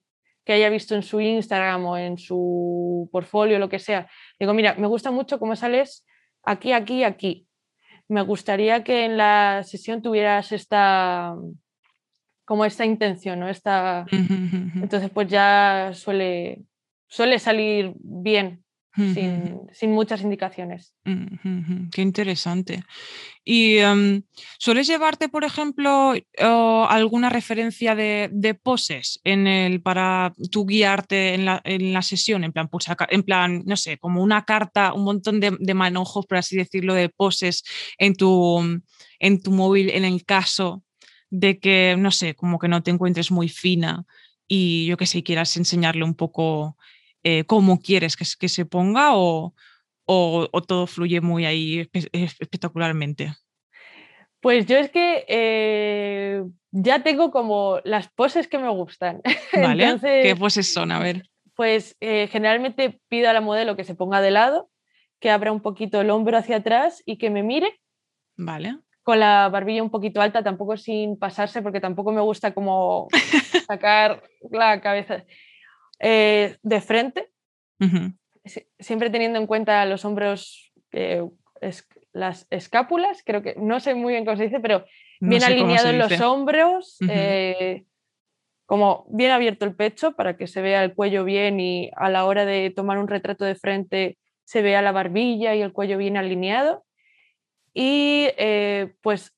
[0.44, 4.08] que haya visto en su Instagram o en su portfolio, lo que sea.
[4.38, 6.06] Digo, mira, me gusta mucho cómo sales
[6.42, 7.46] aquí, aquí, aquí.
[8.08, 11.34] Me gustaría que en la sesión tuvieras esta
[12.44, 13.48] como esta intención, ¿no?
[13.48, 14.04] Esta...
[14.10, 16.62] Entonces, pues ya suele,
[17.06, 18.63] suele salir bien
[18.96, 20.94] sin, muchas indicaciones.
[21.92, 22.84] Qué interesante.
[23.44, 24.22] ¿Y em,
[24.58, 32.02] sueles llevarte, por ejemplo, alguna referencia de, poses en el, para tu guiarte en la,
[32.02, 32.44] sesión?
[32.44, 36.38] En plan, pues, en plan, no sé, como una carta, un montón de, manojos, por
[36.38, 37.64] así decirlo, de poses
[37.98, 38.80] en tu,
[39.18, 40.84] en tu móvil en el caso
[41.30, 44.04] de que, no sé, como que no te encuentres muy fina
[44.46, 46.76] y yo que sé, quieras enseñarle un poco
[47.24, 49.54] eh, cómo quieres que, que se ponga o,
[50.06, 53.32] todo fluye muy ahí espectacularmente?
[54.40, 59.22] Pues yo es que eh, ya tengo como las poses que me gustan.
[59.54, 60.92] Vale, ¿qué poses son?
[60.92, 61.22] A ver.
[61.54, 64.68] Pues eh, generalmente pido a la modelo que se ponga de lado,
[65.18, 67.80] que abra un poquito el hombro hacia atrás y que me mire.
[68.36, 68.80] Vale.
[69.04, 73.08] con la barbilla un poquito alta, tampoco sin pasarse, porque tampoco me gusta como
[73.66, 75.24] sacar la cabeza
[75.98, 77.30] eh, de frente,
[78.78, 81.22] siempre teniendo en cuenta los hombros, eh,
[82.12, 84.84] las escápulas, creo que, no sé muy bien cómo se dice, pero
[85.20, 87.84] bien alineados los hombros, eh,
[88.66, 92.24] como bien abierto el pecho para que se vea el cuello bien y a la
[92.24, 96.16] hora de tomar un retrato de frente se vea la barbilla y el cuello bien
[96.16, 96.84] alineado.
[97.72, 98.28] Y
[99.02, 99.34] pues,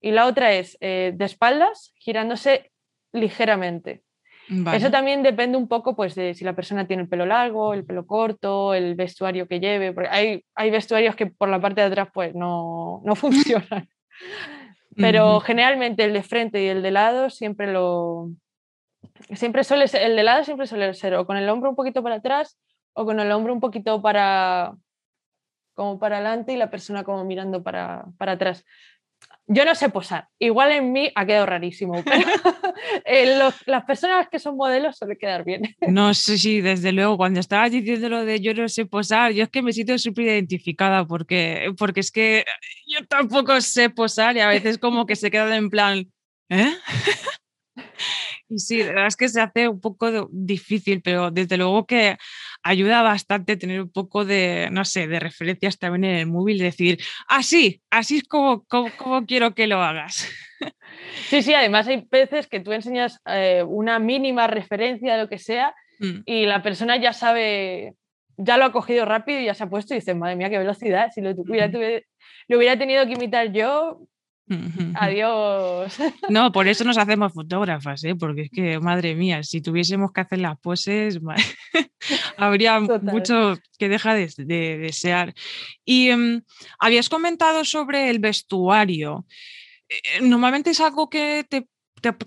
[0.00, 2.72] y la otra es eh, de espaldas, girándose
[3.12, 4.02] ligeramente.
[4.72, 7.84] Eso también depende un poco pues, de si la persona tiene el pelo largo, el
[7.84, 9.92] pelo corto, el vestuario que lleve.
[9.92, 13.88] Porque hay, hay vestuarios que por la parte de atrás pues, no, no funcionan.
[14.96, 18.30] Pero generalmente el de frente y el de lado siempre lo.
[19.32, 22.02] Siempre suele ser, el de lado siempre suele ser o con el hombro un poquito
[22.02, 22.58] para atrás
[22.92, 24.74] o con el hombro un poquito para
[25.74, 28.66] como para adelante y la persona como mirando para, para atrás.
[29.52, 32.24] Yo no sé posar, igual en mí ha quedado rarísimo, pero
[33.66, 35.62] las personas que son modelos suele quedar bien.
[35.88, 39.42] No sé si, desde luego, cuando estabas diciendo lo de yo no sé posar, yo
[39.42, 42.44] es que me siento súper identificada porque, porque es que
[42.86, 46.06] yo tampoco sé posar y a veces como que se queda en plan,
[46.48, 46.72] ¿eh?
[48.50, 52.18] Y sí, la verdad es que se hace un poco difícil, pero desde luego que
[52.64, 56.98] ayuda bastante tener un poco de, no sé, de referencias también en el móvil, decir,
[57.28, 60.28] así, así es como, como, quiero que lo hagas.
[61.28, 65.38] Sí, sí, además hay veces que tú enseñas eh, una mínima referencia de lo que
[65.38, 66.20] sea mm.
[66.26, 67.94] y la persona ya sabe,
[68.36, 70.58] ya lo ha cogido rápido y ya se ha puesto y dice, madre mía, qué
[70.58, 74.02] velocidad, si lo lo hubiera tenido que imitar yo,
[74.94, 75.96] Adiós.
[76.28, 78.14] No, por eso nos hacemos fotógrafas, ¿eh?
[78.14, 81.18] porque es que, madre mía, si tuviésemos que hacer las poses,
[82.36, 84.28] habría mucho que deja de,
[84.78, 85.34] desear.
[85.84, 86.42] Y em,
[86.78, 89.26] habías comentado sobre el vestuario.
[89.88, 91.66] Eh, normalmente es algo que te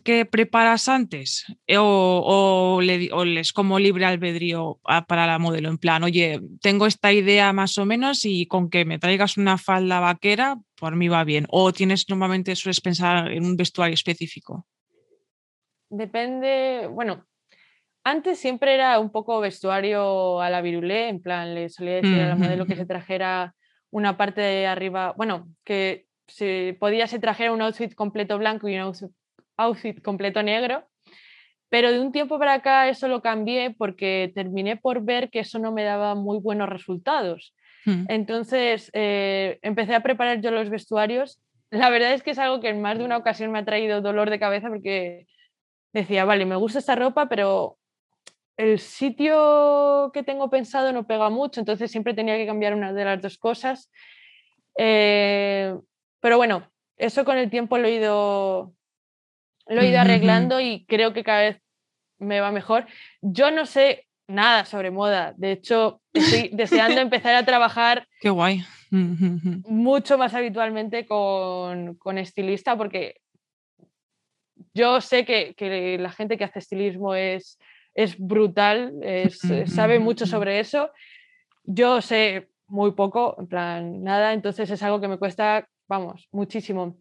[0.04, 5.70] que preparas antes eh, o, les como libre albedrío para la modelo?
[5.70, 9.58] En plan, oye, tengo esta idea más o menos y con que me traigas una
[9.58, 11.46] falda vaquera, por mí va bien.
[11.50, 14.68] ¿O tienes normalmente, sueles pensar en un vestuario específico?
[15.90, 17.26] Depende, bueno,
[18.04, 22.30] antes siempre era un poco vestuario a la virulé, en plan, le solía decir a
[22.30, 23.56] la modelo que se trajera
[23.92, 28.76] una parte de arriba, bueno, que si podía se trajera un outfit completo blanco y
[28.76, 29.12] un outfit
[29.58, 30.88] outfit completo negro,
[31.70, 35.58] pero de un tiempo para acá eso lo cambié porque terminé por ver que eso
[35.60, 37.56] no me daba muy buenos resultados.
[37.86, 38.06] Hmm.
[38.10, 41.42] Entonces eh, empecé a preparar yo los vestuarios.
[41.72, 44.02] La verdad es que es algo que en más de una ocasión me ha traído
[44.02, 45.26] dolor de cabeza porque
[45.94, 47.78] decía, vale, me gusta esta ropa, pero
[48.58, 53.06] el sitio que tengo pensado no pega mucho, entonces siempre tenía que cambiar una de
[53.06, 53.92] las dos cosas.
[54.78, 55.76] Eh,
[56.20, 58.74] pero bueno, eso con el tiempo lo he ido
[59.68, 61.62] lo he ido arreglando y creo que cada vez
[62.20, 62.86] me va mejor.
[63.22, 68.64] Yo no sé nada sobre moda, de hecho estoy deseando empezar a trabajar Qué guay.
[68.92, 73.18] mucho más habitualmente con, con estilista porque
[74.74, 77.60] yo sé que, que, la gente que hace estilismo es,
[77.94, 78.94] es brutal,
[79.68, 80.90] sabe mucho sobre eso.
[81.64, 86.98] Yo sé muy poco, en plan, nada, entonces es algo que me cuesta, vamos, muchísimo.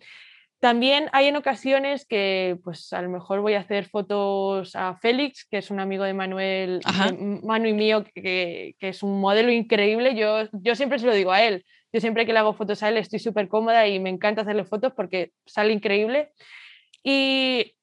[0.63, 5.45] También hay en ocasiones que, pues a lo mejor voy a hacer fotos a Félix,
[5.45, 6.81] que es un amigo de Manuel,
[7.43, 10.15] Manu y mío, que, es un modelo increíble.
[10.15, 11.65] Yo, yo siempre se lo digo a él.
[11.93, 14.65] Yo siempre que le hago fotos a él estoy súper cómoda y me encanta hacerle
[14.65, 16.31] fotos porque sale increíble.
[17.03, 17.75] Y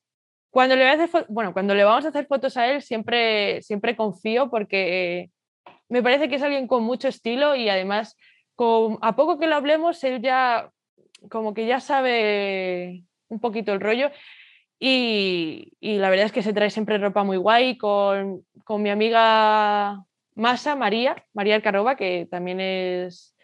[0.50, 3.98] cuando le, voy a bueno, cuando le vamos a hacer fotos a él siempre, siempre
[3.98, 5.32] confío porque
[5.90, 8.16] me parece que es alguien con mucho estilo y además
[8.56, 10.72] con, a poco que lo hablemos, él ya
[11.30, 14.12] como que ya sabe un poquito el rollo
[14.80, 20.06] y, la verdad es que se trae siempre ropa muy guay con, mi amiga
[20.36, 23.36] Masa, María, María Alcaroba, que también es,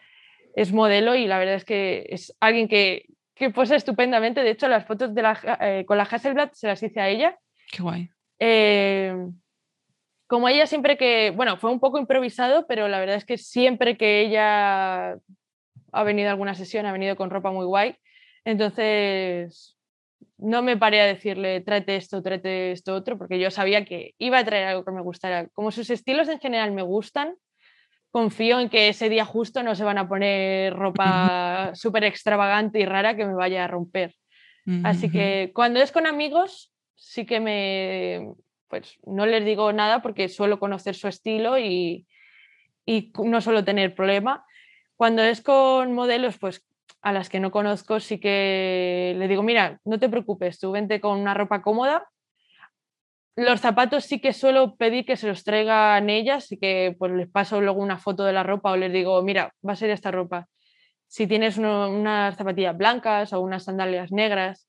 [0.54, 4.42] es modelo y la verdad es que es alguien que, que posa estupendamente.
[4.42, 7.38] De hecho, las fotos de la, eh, con la Hasselblad se las hice a ella.
[7.70, 8.08] Qué guay.
[8.38, 9.14] Eh,
[10.26, 13.96] como ella siempre que, bueno, fue un poco improvisado, pero la verdad es que siempre
[13.96, 15.16] que ella
[15.96, 17.96] ha venido a alguna sesión, ha venido con ropa muy guay.
[18.44, 19.76] Entonces,
[20.38, 24.38] no me paré a decirle, tráete esto, tráete esto otro, porque yo sabía que iba
[24.38, 25.48] a traer algo que me gustara.
[25.54, 27.34] Como sus estilos en general me gustan,
[28.10, 32.84] confío en que ese día justo no se van a poner ropa súper extravagante y
[32.84, 34.14] rara que me vaya a romper.
[34.82, 38.32] Así que cuando es con amigos, sí que me,
[38.68, 42.04] pues no les digo nada porque suelo conocer su estilo y,
[42.84, 44.44] y no suelo tener problema.
[44.96, 46.64] Cuando es con modelos, pues
[47.02, 51.00] a las que no conozco sí que le digo, mira, no te preocupes, tú vente
[51.00, 52.08] con una ropa cómoda.
[53.36, 57.28] Los zapatos sí que suelo pedir que se los traigan ellas y que pues les
[57.28, 60.10] paso luego una foto de la ropa o les digo, mira, va a ser esta
[60.10, 60.48] ropa.
[61.06, 64.66] Si tienes unas zapatillas blancas o unas sandalias negras,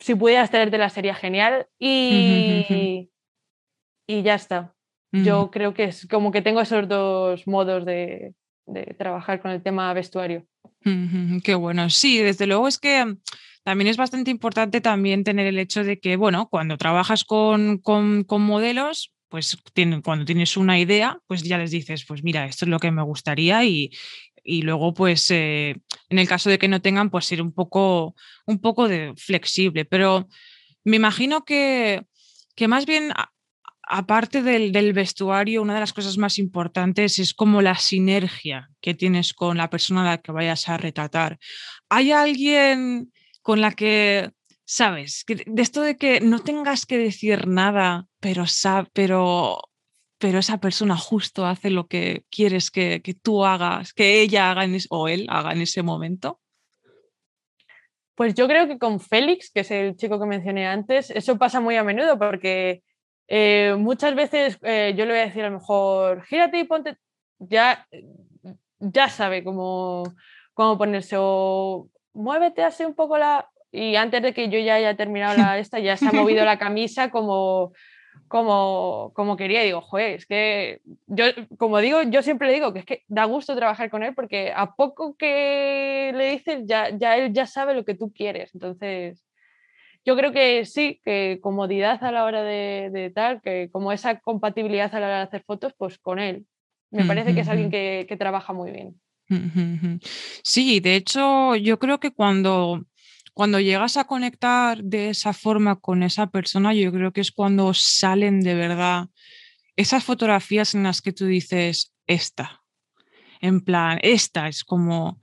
[0.00, 3.10] si pudieras la sería genial y,
[4.06, 4.74] y ya está.
[5.22, 8.34] Yo creo que es como que tengo esos dos modos de,
[8.98, 10.46] trabajar con el tema vestuario.
[11.42, 11.88] Qué bueno.
[11.90, 13.18] Sí, desde luego es que mm,
[13.62, 18.26] también es bastante importante también tener el hecho de que, bueno, cuando trabajas con, con,
[18.28, 19.56] modelos, pues
[20.02, 23.02] cuando tienes una idea, pues ya les dices, pues mira, esto es lo que me
[23.02, 23.90] gustaría y,
[24.42, 25.76] y luego, pues, eh,
[26.10, 28.14] en el caso de que no tengan, pues ser un poco,
[28.46, 29.84] un poco de flexible.
[29.84, 30.28] Pero
[30.84, 32.04] me imagino que,
[32.54, 33.12] que más bien
[33.86, 39.34] aparte del, vestuario, una de las cosas más importantes es como la sinergia que tienes
[39.34, 41.38] con la persona a la que vayas a retratar.
[41.88, 43.12] ¿Hay alguien
[43.42, 44.30] con la que,
[44.64, 48.44] sabes, de esto de que no tengas que decir nada, pero,
[48.92, 49.58] pero,
[50.18, 55.08] pero esa persona justo hace lo que quieres que, tú hagas, que ella haga o
[55.08, 56.40] él haga en ese momento?
[58.14, 61.60] Pues yo creo que con Félix, que es el chico que mencioné antes, eso pasa
[61.60, 62.82] muy a menudo porque
[63.28, 66.96] eh, muchas veces eh, yo le voy a decir a lo mejor, gírate y ponte,
[67.38, 67.86] ya,
[68.78, 70.04] ya sabe cómo,
[70.52, 73.48] cómo ponerse o muévete así un poco la...
[73.72, 76.60] Y antes de que yo ya haya terminado la esta, ya se ha movido la
[76.60, 77.72] camisa como,
[78.28, 79.62] como, como quería.
[79.62, 81.24] digo, joder, es que yo,
[81.58, 84.52] como digo, yo siempre le digo que es que da gusto trabajar con él porque
[84.54, 88.54] a poco que le dices, ya, ya él ya sabe lo que tú quieres.
[88.54, 89.23] Entonces,
[90.04, 94.94] yo creo que sí, que comodidad a la hora de, tal, que como esa compatibilidad
[94.94, 96.46] a la hora de hacer fotos, pues con él.
[96.90, 99.00] Me parece que es alguien que, trabaja muy bien.
[100.44, 102.84] Sí, de hecho, yo creo que cuando,
[103.32, 107.74] cuando llegas a conectar de esa forma con esa persona, yo creo que es cuando
[107.74, 109.08] salen de verdad
[109.76, 112.62] esas fotografías en las que tú dices, esta,
[113.40, 115.20] en plan, esta es como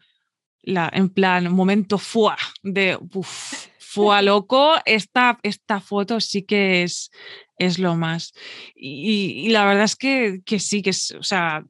[0.61, 7.11] la, en plan, momento fuá de, uff, fue loco, esta, esta foto sí que es,
[7.57, 8.31] es lo más.
[8.73, 11.65] Y, la verdad es que, que, sí, que es, o sea,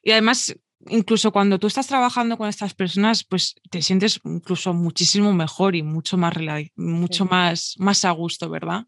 [0.00, 0.56] y además,
[0.86, 5.82] incluso cuando tú estás trabajando con estas personas, pues te sientes incluso muchísimo mejor y
[5.82, 6.34] mucho más,
[6.76, 8.84] mucho más, más a gusto, ¿verdad?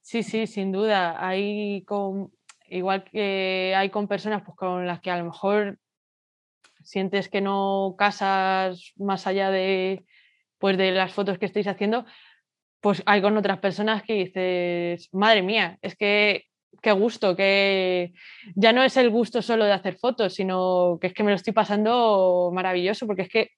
[0.00, 1.22] Sí, sí, sin duda.
[1.22, 2.32] Hay con,
[2.70, 5.78] igual que hay con personas pues, con las que a lo mejor
[6.82, 10.06] sientes que no casas más allá de,
[10.60, 12.04] pues de las fotos que estáis haciendo,
[12.80, 16.44] pues hay con otras personas que dices, madre mía, es que
[16.82, 18.12] qué gusto, que
[18.54, 21.36] ya no es el gusto solo de hacer fotos, sino que es que me lo
[21.36, 23.50] estoy pasando maravilloso, porque es que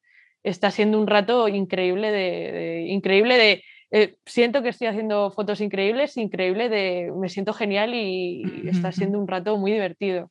[0.42, 6.16] está siendo un rato increíble de, increíble de eh, siento que estoy haciendo fotos increíbles,
[6.16, 10.30] increíble de me siento genial y, está siendo un rato muy divertido.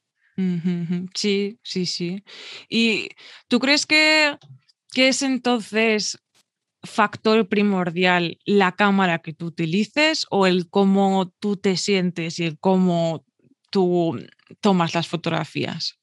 [1.13, 2.23] Sí, sí, sí.
[2.67, 3.09] ¿Y
[3.47, 4.35] tú crees que,
[4.91, 6.17] que es entonces
[6.83, 12.59] factor primordial la cámara que tú utilices o el cómo tú te sientes y el
[12.59, 13.23] cómo
[13.69, 14.19] tú
[14.61, 15.99] tomas las fotografías?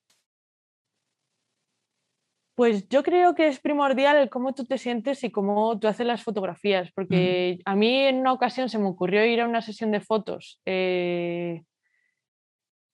[2.54, 6.06] Pues yo creo que es primordial el cómo tú te sientes y cómo tú haces
[6.06, 9.92] las fotografías, porque a mí en una ocasión se me ocurrió ir a una sesión
[9.92, 11.62] de fotos eh,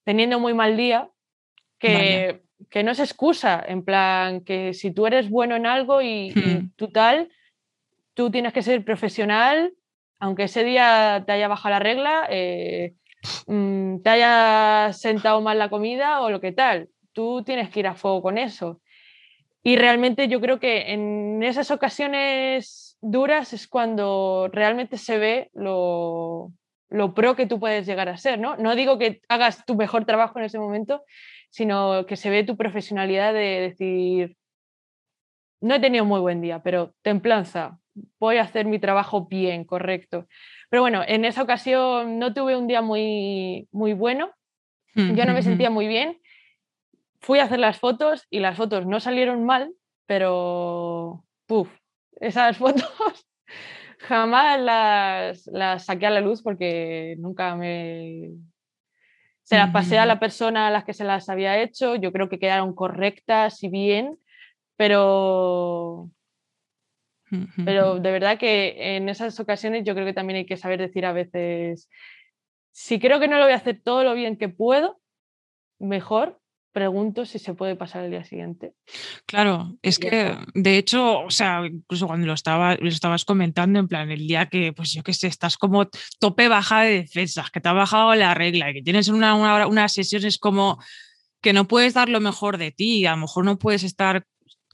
[0.03, 1.09] teniendo muy mal día,
[1.79, 6.27] que, que, no es excusa, en plan que si tú eres bueno en algo y,
[6.27, 7.31] y tú tal,
[8.15, 9.73] tú tienes que ser profesional,
[10.19, 12.95] aunque ese día te haya bajado la regla, eh,
[13.45, 16.89] mm, te haya sentado mal la comida o lo que tal.
[17.13, 18.81] Tú tienes que ir a fuego con eso.
[19.61, 26.51] Y realmente yo creo que en esas ocasiones duras es cuando realmente se ve lo,
[26.89, 28.55] lo pro que tú puedes llegar a ser, ¿no?
[28.57, 31.03] No digo que hagas tu mejor trabajo en ese momento,
[31.49, 34.37] sino que se ve tu profesionalidad de decir,
[35.61, 37.79] no he tenido muy buen día, pero templanza,
[38.19, 40.27] voy a hacer mi trabajo bien, correcto.
[40.69, 44.31] Pero bueno, en esa ocasión no tuve un día muy, muy bueno,
[44.95, 46.21] yo no me sentía muy bien.
[47.19, 49.73] Fui a hacer las fotos y las fotos no salieron mal,
[50.05, 51.69] pero puff,
[52.21, 53.27] esas fotos
[53.99, 58.31] jamás las, las saqué a la luz porque nunca me...
[59.43, 62.29] Se las pasé a la persona a las que se las había hecho, yo creo
[62.29, 64.17] que quedaron correctas y bien,
[64.75, 66.09] pero
[67.63, 71.05] pero de verdad que en esas ocasiones yo creo que también hay que saber decir
[71.05, 71.89] a veces,
[72.71, 74.99] si creo que no lo voy a hacer todo lo bien que puedo,
[75.79, 76.39] mejor,
[76.75, 78.73] pregunto si se puede pasar el día siguiente.
[79.25, 83.87] Claro, es que de hecho, o sea, incluso cuando lo, estaba, lo estabas comentando, en
[83.87, 85.87] plan, el día que, pues yo qué sé, estás como
[86.19, 89.93] tope baja de defensas, que te ha bajado la regla, que tienes una, una, unas
[89.93, 90.77] sesiones como
[91.41, 94.25] que no puedes dar lo mejor de ti, a lo mejor no puedes estar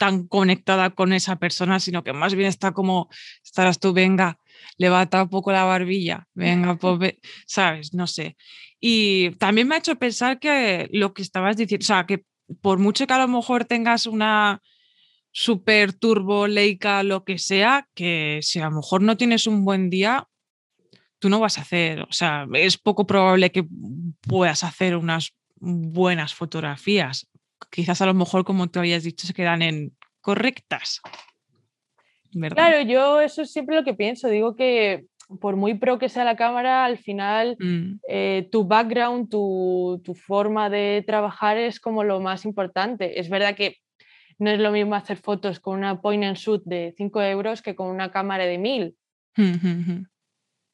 [0.02, 3.08] tan conectada con esa persona, sino que más bien está como,
[3.46, 4.40] estarás tú, venga,
[4.80, 8.36] levanta un poco la barbilla, venga, pues, sabes, no sé.
[8.80, 12.24] Y también me ha hecho pensar que lo que estabas diciendo, o sea, que
[12.64, 14.64] por mucho que a lo mejor tengas una
[15.32, 19.92] super turbo, leica, lo que sea, que si a lo mejor no tienes un buen
[19.92, 20.28] día,
[21.20, 23.68] tú no vas a hacer, o sea, es poco probable que
[24.22, 27.28] puedas hacer unas buenas fotografías.
[27.70, 31.02] Quizás a lo mejor, como tú habías dicho, se quedan en correctas.
[32.32, 34.28] Claro, yo eso es siempre lo que pienso.
[34.30, 35.06] Digo que
[35.40, 38.00] por muy pro que sea la cámara, al final mm.
[38.08, 43.20] eh, tu background, tu, forma de trabajar es como lo más importante.
[43.20, 43.78] Es verdad que
[44.38, 47.76] no es lo mismo hacer fotos con una point and shoot de 5 euros que
[47.76, 48.96] con una cámara de 1000.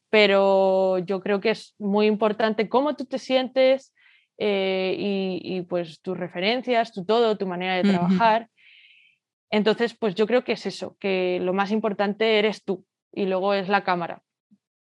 [0.09, 3.93] Pero yo creo que es muy importante cómo tú te sientes
[4.37, 4.95] eh,
[5.43, 8.49] y, pues tus referencias, tu todo, tu manera de trabajar.
[9.49, 13.53] Entonces, pues yo creo que es eso, que lo más importante eres tú y luego
[13.53, 14.21] es la cámara.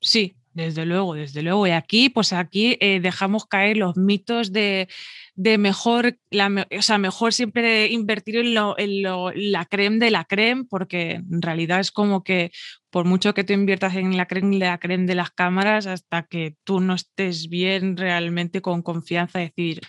[0.02, 1.68] Sí, desde luego, desde luego.
[1.68, 4.88] Y aquí, pues aquí eh, dejamos caer los mitos de,
[5.36, 10.66] mejor, la, o sea, mejor siempre invertir en, lo, en la creme de la creme,
[10.70, 12.52] porque en realidad es como que
[12.90, 16.24] por mucho que tú inviertas en la creme de la creme de las cámaras, hasta
[16.24, 19.82] que tú no estés bien realmente con confianza, decir,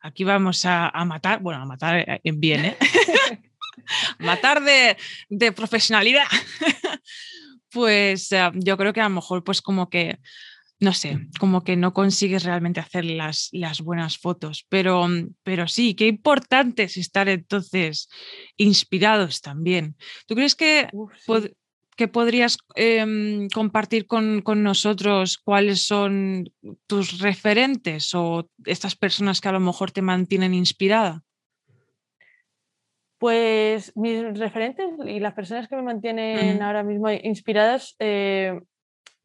[0.00, 2.76] aquí vamos a, matar, bueno, a matar eh, en bien, ¿eh?
[4.18, 4.96] matar de,
[5.28, 6.26] de profesionalidad.
[7.70, 10.18] pues eh, yo creo que a lo mejor pues como que,
[10.78, 15.06] no sé, como que no consigues realmente hacer las, las buenas fotos, pero,
[15.42, 18.08] pero sí, qué importante es estar entonces
[18.56, 19.96] inspirados también.
[20.26, 20.88] ¿Tú crees que,
[21.96, 26.52] que podrías em, compartir con, con, nosotros cuáles son
[26.86, 31.22] tus referentes o estas personas que a lo mejor te mantienen inspirada?
[33.18, 38.60] Pues mis referentes y las personas que me mantienen ahora mismo inspiradas, eh,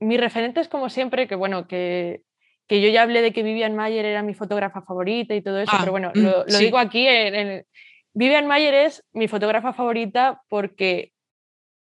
[0.01, 2.23] mis referentes como siempre, que bueno, que,
[2.69, 5.89] yo ya hablé de que Vivian Mayer era mi fotógrafa favorita y todo eso, pero
[5.89, 7.65] ah, bueno, mm, lo, digo aquí, en,
[8.13, 11.11] Vivian Mayer es mi fotógrafa favorita porque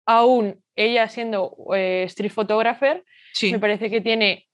[0.07, 3.05] aún ella siendo eh, street photographer,
[3.51, 4.47] me parece que tiene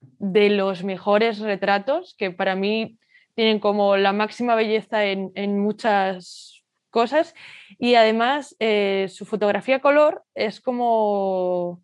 [0.00, 2.98] de los mejores retratos que para mí
[3.34, 7.34] tienen como la máxima belleza en, en muchas cosas.
[7.78, 11.82] Y además eh, su fotografía color es como,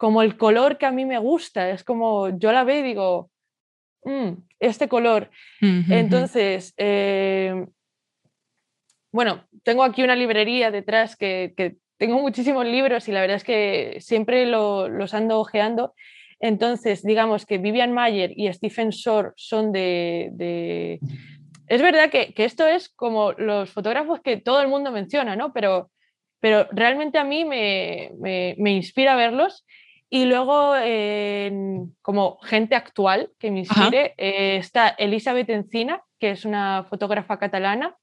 [0.00, 3.30] como el color que a mí me gusta, es como yo la veo y digo,
[4.04, 5.30] mm, este color.
[5.60, 7.66] Entonces, eh,
[9.12, 13.98] bueno, tengo aquí una librería detrás que, tengo muchísimos libros y la verdad es que
[14.00, 15.92] siempre los ando ojeando.
[16.38, 20.98] Entonces, digamos que Vivian Mayer y Stephen Shore son de,
[21.66, 25.52] es verdad que, esto es como los fotógrafos que todo el mundo menciona, ¿no?
[25.52, 25.90] Pero,
[26.40, 29.66] pero realmente a mí me, inspira verlos.
[30.12, 30.74] Y luego,
[32.02, 37.96] como gente actual que me inspire, eh, está Elizabeth Encina, que es una fotógrafa catalana,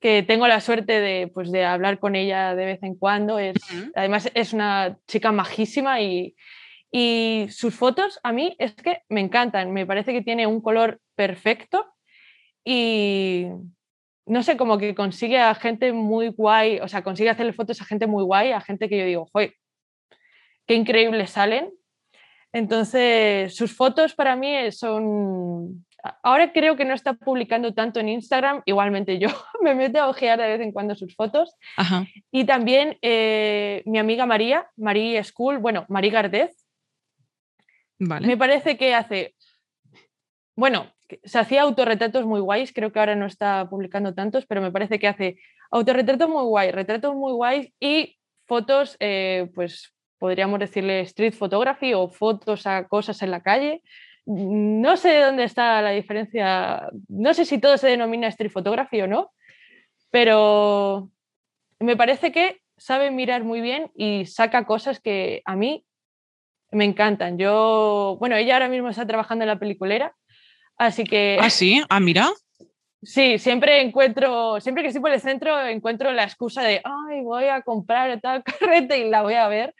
[0.00, 3.40] que tengo la suerte de, pues, de hablar con ella de vez en cuando.
[3.40, 3.56] Es,
[3.96, 6.36] Además, es una chica majísima y,
[6.92, 9.72] y sus fotos a mí es que me encantan.
[9.72, 11.86] Me parece que tiene un color perfecto
[12.64, 13.46] y
[14.26, 17.84] no sé, como que consigue a gente muy guay, o sea, consigue hacerle fotos a
[17.84, 19.54] gente muy guay, a gente que yo digo, joder,
[20.66, 21.72] qué increíbles salen.
[22.52, 25.84] Entonces, sus fotos para mí son...
[26.24, 29.28] Ahora creo que no está publicando tanto en Instagram, igualmente yo
[29.62, 31.54] me meto a ojear de vez en cuando sus fotos.
[32.32, 36.66] Y también eh, mi amiga María, María School, bueno, María Gardez,
[38.00, 38.26] vale.
[38.26, 39.36] me parece que hace,
[40.56, 40.92] bueno,
[41.22, 44.98] se hacía autorretratos muy guays, creo que ahora no está publicando tantos, pero me parece
[44.98, 45.38] que hace
[45.70, 52.06] autorretratos muy guays, retratos muy guays y fotos, eh, pues podríamos decirle street photography o
[52.08, 53.82] fotos a cosas en la calle.
[54.24, 59.08] No sé dónde está la diferencia, no sé si todo se denomina street photography o
[59.08, 59.32] no,
[60.12, 61.10] pero
[61.80, 65.84] me parece que sabe mirar muy bien y saca cosas que a mí
[66.70, 67.36] me encantan.
[67.36, 70.14] Yo, bueno, ella ahora mismo está trabajando en la peliculera
[70.78, 71.36] Así que...
[71.40, 72.30] Ah, sí, ah, mira.
[73.02, 77.46] Sí, siempre encuentro, siempre que estoy por el centro, encuentro la excusa de, ay, voy
[77.46, 79.74] a comprar tal carrete y la voy a ver,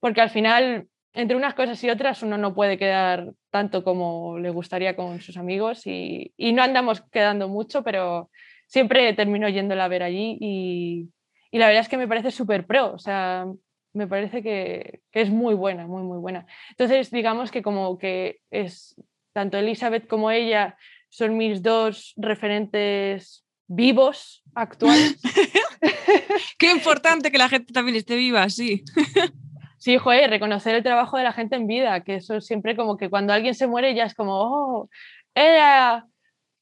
[0.00, 0.88] porque al final
[1.18, 5.36] entre unas cosas y otras uno no puede quedar tanto como le gustaría con sus
[5.36, 8.30] amigos y, no andamos quedando mucho, pero
[8.66, 11.08] siempre termino yéndola a ver allí y,
[11.50, 13.46] la verdad es que me parece súper pro, o sea,
[13.94, 16.46] me parece que, es muy buena, muy, muy buena.
[16.70, 18.94] Entonces, digamos que como que es
[19.32, 20.76] tanto Elizabeth como ella
[21.08, 25.16] son mis dos referentes vivos actuales.
[26.58, 28.84] Qué importante que la gente también esté viva, sí.
[29.78, 33.08] Sí, joder, reconocer el trabajo de la gente en vida, que eso siempre como que
[33.08, 34.88] cuando alguien se muere ya es como, oh,
[35.34, 36.04] era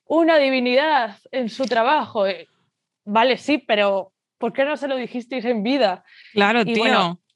[0.04, 2.26] una divinidad en su trabajo.
[2.26, 2.46] Eh,
[3.04, 6.04] vale, sí, pero ¿por qué no se lo dijisteis en vida?
[6.32, 7.20] Claro, tío.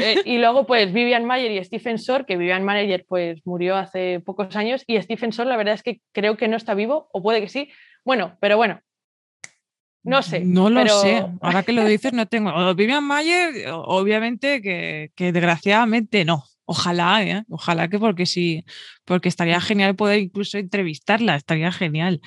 [0.00, 4.18] Eh, y luego pues Vivian Mayer y Stephen Shore, que Vivian Mayer pues murió hace
[4.18, 7.22] pocos años y Stephen Shore la verdad es que creo que no está vivo, o
[7.22, 7.70] puede que sí.
[8.04, 8.80] Bueno, pero bueno,
[10.04, 10.40] no sé.
[10.40, 11.24] No lo sé.
[11.40, 12.74] Ahora que lo dices, no tengo.
[12.74, 16.44] Vivian Mayer, obviamente que, desgraciadamente no.
[16.64, 17.44] Ojalá, ¿eh?
[17.50, 18.64] ojalá que porque sí,
[19.04, 22.20] porque estaría genial poder incluso entrevistarla, estaría genial.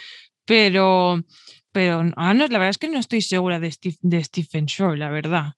[0.46, 1.24] Pero,
[1.72, 5.10] pero ah, no, la verdad es que no estoy segura de, de Stephen Shore, la
[5.10, 5.54] verdad.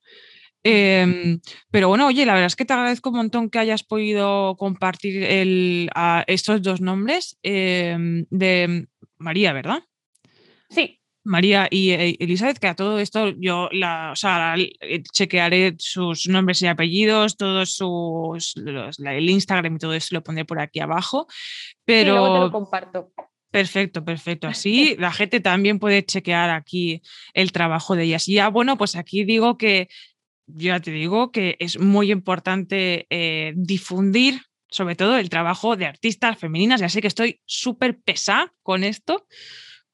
[0.63, 1.39] Em,
[1.71, 5.23] pero bueno, oye, la verdad es que te agradezco un montón que hayas podido compartir
[5.23, 5.89] el,
[6.27, 8.87] estos dos nombres em, de
[9.17, 9.83] María, ¿verdad?
[10.69, 15.75] Sí, María y eh, Elizabeth, que a todo esto yo la, o sea, eh, chequearé
[15.77, 20.79] sus nombres y apellidos, todos sus el Instagram y todo eso lo pondré por aquí
[20.79, 21.27] abajo.
[21.85, 23.11] Pero te lo comparto.
[23.51, 24.47] Perfecto, perfecto.
[24.47, 27.01] Así la gente también puede chequear aquí
[27.33, 28.27] el trabajo de ellas.
[28.27, 29.89] Y ya, bueno, pues aquí digo que,
[30.47, 36.37] ya te digo que es muy importante eh, difundir sobre todo el trabajo de artistas
[36.37, 36.81] femeninas.
[36.81, 39.25] Ya sé que estoy súper pesada con esto,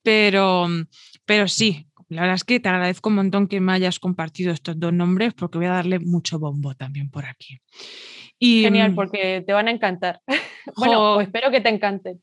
[0.02, 0.68] pero,
[1.26, 4.80] pero sí, la verdad es que te agradezco un montón que me hayas compartido estos
[4.80, 7.60] dos nombres porque voy a darle mucho bombo también por aquí.
[8.40, 10.22] Genial, mm, porque te van a encantar.
[10.76, 12.22] bueno, pues espero que te encanten.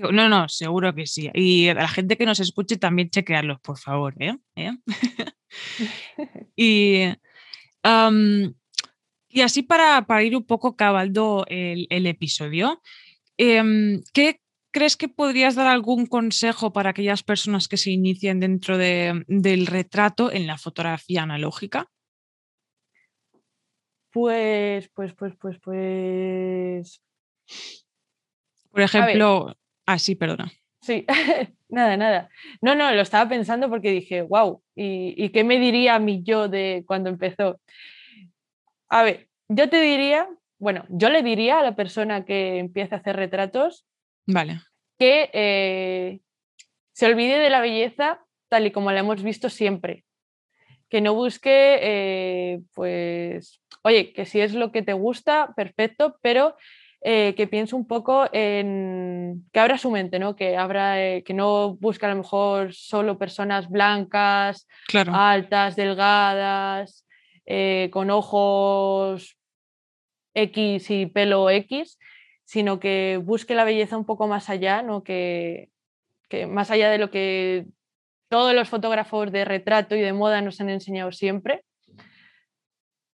[0.00, 1.30] No, no, seguro que sí.
[1.34, 4.14] Y a la gente que nos escuche también chequearlos, por favor.
[4.18, 4.36] ¿eh?
[4.56, 4.72] ¿Eh?
[6.56, 7.02] y,
[9.28, 12.80] y, así para, para, ir un poco cabaldo el, el episodio,
[13.36, 14.40] em, ¿qué
[14.72, 20.32] ¿Crees que podrías dar algún consejo para aquellas personas que se inicien dentro del retrato
[20.32, 21.90] en la fotografía analógica?
[24.10, 27.02] Pues, pues, pues, pues, pues.
[28.70, 29.54] Por ejemplo,
[29.84, 30.50] ah, sí, perdona.
[30.80, 31.04] Sí,
[31.68, 32.30] nada, nada.
[32.62, 36.22] No, no, lo estaba pensando porque dije, wow, ¿y, ¿y, qué me diría a mí
[36.24, 37.60] yo de cuando empezó?
[38.88, 40.28] A ver, yo te diría,
[40.58, 43.84] bueno, yo le diría a la persona que empieza a hacer retratos
[44.26, 44.60] Vale.
[44.98, 46.20] Que eh,
[46.92, 50.04] se olvide de la belleza tal y como la hemos visto siempre.
[50.88, 56.54] Que no busque, eh, pues, oye, que si es lo que te gusta, perfecto, pero
[57.00, 60.36] eh, que piense un poco en que abra su mente, ¿no?
[60.36, 64.68] Que abra, que no busque a lo mejor solo personas blancas,
[65.08, 67.06] altas, delgadas,
[67.90, 69.36] con ojos
[70.34, 71.98] X y pelo X,
[72.44, 75.02] sino que busque la belleza un poco más allá, ¿no?
[75.02, 75.70] que,
[76.48, 77.66] más allá de lo que
[78.28, 81.64] todos los fotógrafos de retrato y de moda nos han enseñado siempre.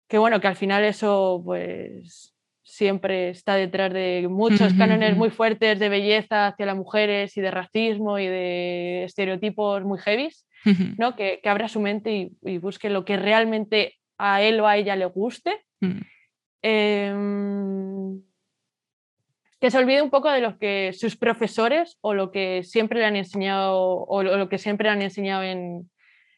[0.07, 2.33] Que bueno, que al final eso pues
[2.63, 7.51] siempre está detrás de muchos cánones muy fuertes de belleza hacia las mujeres y de
[7.51, 10.47] racismo y de estereotipos muy heavies,
[10.97, 11.15] ¿no?
[11.15, 15.05] que, abra su mente y, busque lo que realmente a él o a ella le
[15.05, 15.61] guste.
[15.81, 16.01] Mm.
[19.63, 23.05] Que se olvide un poco de lo que sus profesores o lo que siempre le
[23.05, 25.89] han enseñado o lo que siempre le han enseñado en,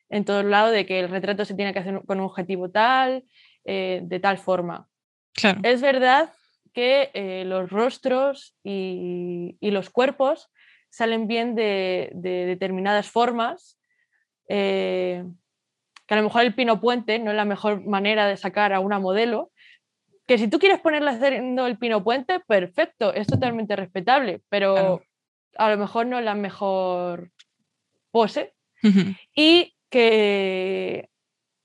[0.10, 3.24] en todos lados de que el retrato se tiene que hacer con un objetivo tal,
[3.64, 4.88] eh, de tal forma.
[5.64, 6.34] Es verdad
[6.72, 10.52] que eh, los rostros y, y, los cuerpos
[10.92, 13.80] salen bien de, de determinadas formas,
[14.50, 15.24] eh,
[16.06, 18.80] que a lo mejor el pino puente no es la mejor manera de sacar a
[18.80, 19.52] una modelo,
[20.26, 25.02] que si tú quieres ponerla haciendo el pino puente, perfecto, es totalmente respetable, pero
[25.58, 27.32] a lo mejor no es la mejor
[28.12, 28.54] pose.
[29.36, 31.10] Y que,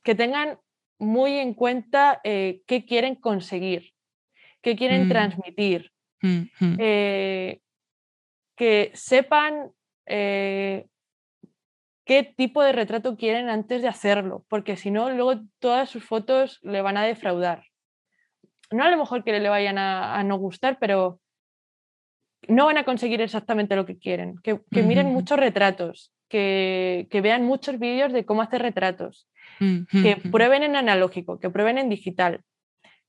[0.03, 0.59] que tengan
[0.99, 3.93] muy en cuenta eh, qué quieren conseguir,
[4.63, 5.09] qué quieren mm.
[5.09, 5.93] transmitir,
[6.79, 7.61] eh,
[8.57, 9.73] que sepan
[10.07, 10.87] eh,
[12.05, 16.59] qué tipo de retrato quieren antes de hacerlo, porque si no, luego todas sus fotos
[16.63, 17.70] le van a defraudar
[18.71, 21.21] no a lo mejor que le vayan a, no gustar, pero
[22.49, 24.37] no van a conseguir exactamente lo que quieren.
[24.43, 29.29] Que, miren muchos retratos, que, vean muchos vídeos de cómo hacer retratos,
[29.59, 32.41] que prueben en analógico, que prueben en digital,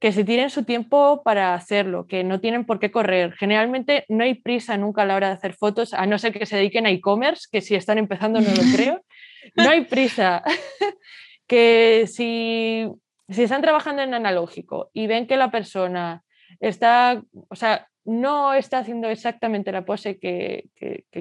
[0.02, 3.34] que se tiren su tiempo para hacerlo, que no tienen por qué correr.
[3.34, 6.48] Generalmente no hay prisa nunca a la hora de hacer fotos, a no ser que
[6.48, 9.02] se dediquen a e-commerce, que si están empezando no lo creo.
[9.56, 10.44] No hay prisa.
[11.48, 12.88] que si,
[13.32, 16.24] si están trabajando en analógico y ven que la persona
[16.60, 20.70] está, o sea, no está haciendo exactamente la pose que,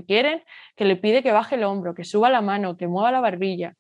[0.07, 0.43] quieren,
[0.77, 3.75] que le pide que baje el hombro, que suba la mano, que mueva la barbilla.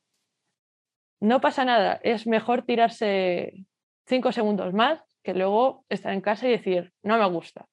[1.20, 3.64] No pasa nada, es mejor tirarse
[4.06, 7.66] cinco segundos más que luego estar en casa y decir, no me gusta.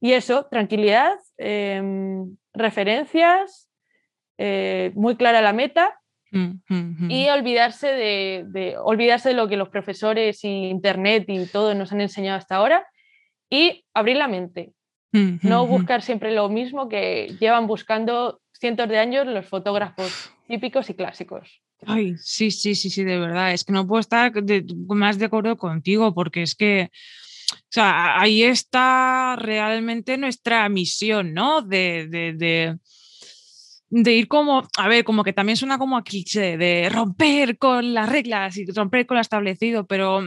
[0.00, 3.70] Y eso, tranquilidad, em, referencias,
[4.38, 5.99] eh, muy clara la meta
[6.30, 11.74] mm, mm, y olvidarse de, olvidarse de lo que los profesores y internet y todo
[11.74, 12.86] nos han enseñado hasta ahora
[13.48, 14.72] y abrir la mente.
[15.12, 20.94] No buscar siempre lo mismo que llevan buscando cientos de años los fotógrafos típicos y
[20.94, 21.62] clásicos.
[21.86, 23.52] Ay, sí, sí, sí, sí, de verdad.
[23.52, 24.32] Es que no puedo estar
[24.88, 26.90] más de acuerdo contigo porque es que,
[27.52, 31.62] o sea, ahí está realmente nuestra misión, ¿no?
[31.62, 32.78] De, de, de,
[33.90, 38.08] ir como, a ver, como que también suena como a cliché, de romper con las
[38.08, 40.22] reglas y romper con lo establecido, pero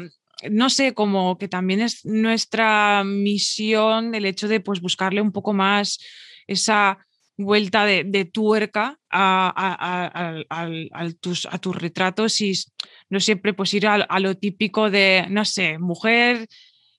[0.52, 5.54] no sé, como que también es nuestra misión el hecho de pues buscarle un poco
[5.54, 6.00] más
[6.48, 6.98] esa
[7.38, 10.44] vuelta de, tuerca a,
[11.20, 12.54] tus, a, tus, retratos y
[13.10, 16.48] no siempre pues ir a, lo típico de, no sé, mujer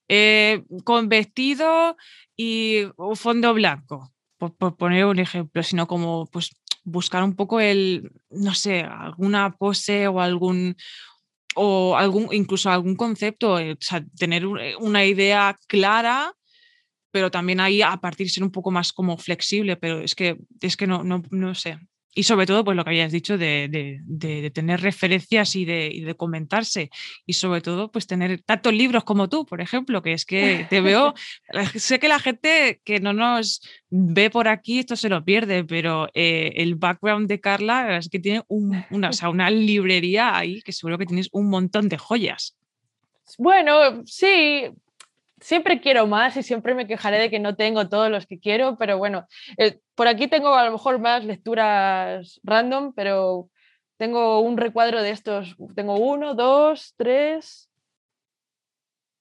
[0.09, 1.97] eh, con vestido
[2.37, 2.83] y
[3.15, 4.13] fondo blanco,
[4.53, 6.51] por, poner un ejemplo, sino como pues
[6.85, 10.77] buscar un poco el, no sé, alguna pose o algún
[11.57, 13.79] o algún, incluso algún concepto, eh,
[14.19, 16.35] tener una idea clara
[17.15, 20.77] pero también ahí a partir ser un poco más como flexible, pero es que, es
[20.77, 21.79] que no, no, no sé.
[22.15, 25.91] Y sobre todo, pues lo que habías dicho de, de, de, tener referencias y de,
[25.93, 26.91] y de, comentarse.
[27.27, 30.81] Y sobre todo, pues tener tantos libros como tú, por ejemplo, que es que te
[30.81, 31.15] veo,
[31.75, 36.09] sé que la gente que no nos ve por aquí, esto se lo pierde, pero
[36.15, 40.63] eh, el background de Carla es que tiene un, una, o sea, una librería ahí
[40.63, 42.57] que seguro que tienes un montón de joyas.
[43.39, 44.71] Bueno, sí,
[45.45, 48.79] siempre quiero más y siempre me quejaré de que no tengo todos los que quiero,
[48.79, 49.27] pero bueno,
[49.59, 53.51] eh, por aquí tengo a lo mejor más lecturas random, pero
[53.99, 57.71] tengo un recuadro de estos, tengo uno, dos, tres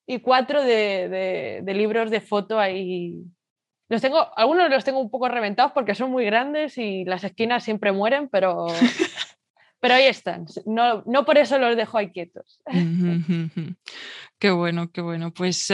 [0.08, 3.22] y cuatro de, de libros de foto ahí.
[3.90, 7.66] Los tengo, algunos los tengo un poco reventados porque son muy grandes y las esquinas
[7.66, 8.68] siempre mueren, pero
[9.84, 10.46] pero ahí están.
[10.66, 12.62] No, no por eso los dejo ahí quietos.
[14.40, 15.34] Qué bueno, qué bueno.
[15.34, 15.74] Pues,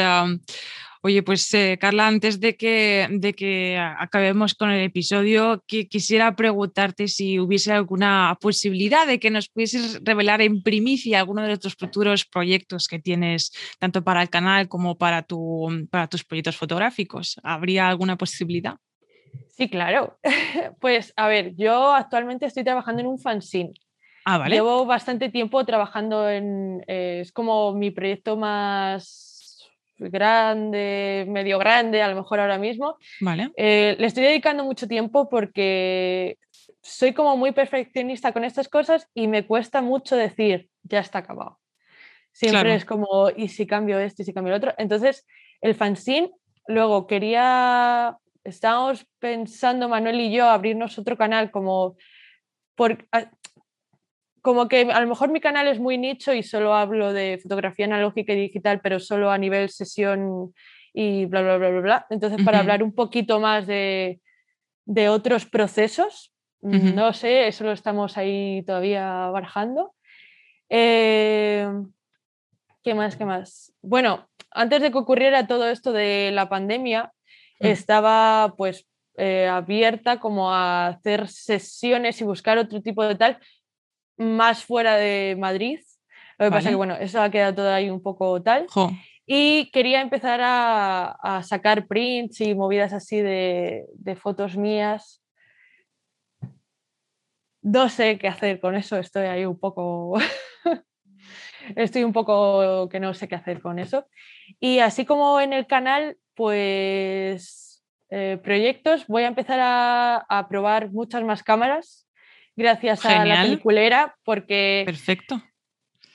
[1.04, 7.08] oye, pues eh, Carla, antes de que, de que acabemos con el episodio, quisiera preguntarte
[7.08, 12.26] si hubiese alguna posibilidad de que nos pudieses revelar en primicia alguno de tus futuros
[12.26, 17.40] proyectos que tienes, tanto para el canal como para, tu, para tus proyectos fotográficos.
[17.44, 18.76] ¿Habría alguna posibilidad?
[19.50, 20.20] Sí, claro.
[20.80, 23.74] Pues a ver, yo actualmente estoy trabajando en un fanzine
[24.32, 26.84] Ah, Llevo bastante tiempo trabajando en.
[26.86, 32.98] Eh, es como mi proyecto más grande, medio grande, a lo mejor ahora mismo.
[33.22, 33.52] Vale.
[33.58, 36.38] Eh, le estoy dedicando mucho tiempo porque
[36.82, 41.60] soy como muy perfeccionista con estas cosas y me cuesta mucho decir, ya está acabado.
[42.32, 44.76] Siempre es como, ¿y si cambio esto y si cambio el otro?
[44.78, 45.26] Entonces,
[45.60, 46.32] el fanzine,
[46.68, 51.98] luego quería, estábamos pensando, Manuel y yo, abrirnos otro canal como
[52.76, 53.08] por,
[54.42, 57.86] como que a lo mejor mi canal es muy nicho y solo hablo de fotografía
[57.86, 60.54] analógica y digital, pero solo a nivel sesión
[60.94, 62.08] y bla, bla, bla, bla, bla.
[62.10, 64.20] Entonces, para hablar un poquito más de,
[64.86, 69.94] de otros procesos, no sé, eso lo estamos ahí todavía barajando.
[70.68, 71.68] Eh,
[72.84, 73.16] ¿Qué más?
[73.16, 73.74] ¿Qué más?
[73.82, 77.14] Bueno, antes de que ocurriera todo esto de la pandemia,
[77.60, 77.66] mm.
[77.66, 78.88] estaba pues
[79.18, 83.40] eh, abierta como a hacer sesiones y buscar otro tipo de tal,
[84.20, 85.80] más fuera de Madrid.
[86.38, 88.68] Lo que pasa es que, bueno, eso ha quedado todo ahí un poco tal.
[89.26, 93.86] Y quería empezar a, sacar prints y movidas así de,
[94.22, 95.24] fotos mías.
[97.62, 100.18] No sé qué hacer con eso, estoy ahí un poco...
[101.76, 104.08] estoy un poco que no sé qué hacer con eso.
[104.60, 111.24] Y así como en el canal, pues eh, proyectos, voy a empezar a probar muchas
[111.24, 112.09] más cámaras
[112.60, 115.42] gracias a la peliculera, porque Perfecto.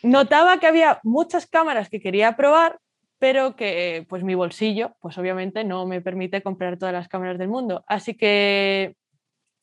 [0.02, 2.78] notaba que había muchas cámaras que quería probar,
[3.18, 7.48] pero que pues mi bolsillo, pues obviamente no me permite comprar todas las cámaras del
[7.48, 7.84] mundo.
[7.88, 8.94] Así que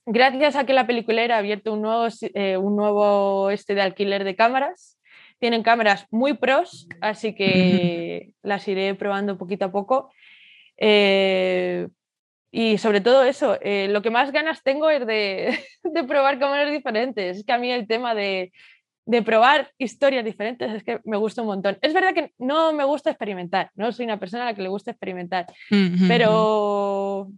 [0.05, 4.23] gracias a que la peliculera ha abierto un nuevo, eh, un nuevo este de alquiler
[4.23, 4.99] de cámaras,
[5.39, 10.11] tienen cámaras muy pros, así que las iré probando poquito a poco.
[10.77, 11.87] Eh,
[12.51, 16.69] y sobre todo eso, eh, lo que más ganas tengo es de, de, probar cámaras
[16.69, 17.37] diferentes.
[17.37, 18.51] Es que a mí el tema de,
[19.05, 21.77] de, probar historias diferentes es que me gusta un montón.
[21.81, 24.69] Es verdad que no me gusta experimentar, no soy una persona a la que le
[24.69, 25.47] gusta experimentar,
[26.07, 27.31] pero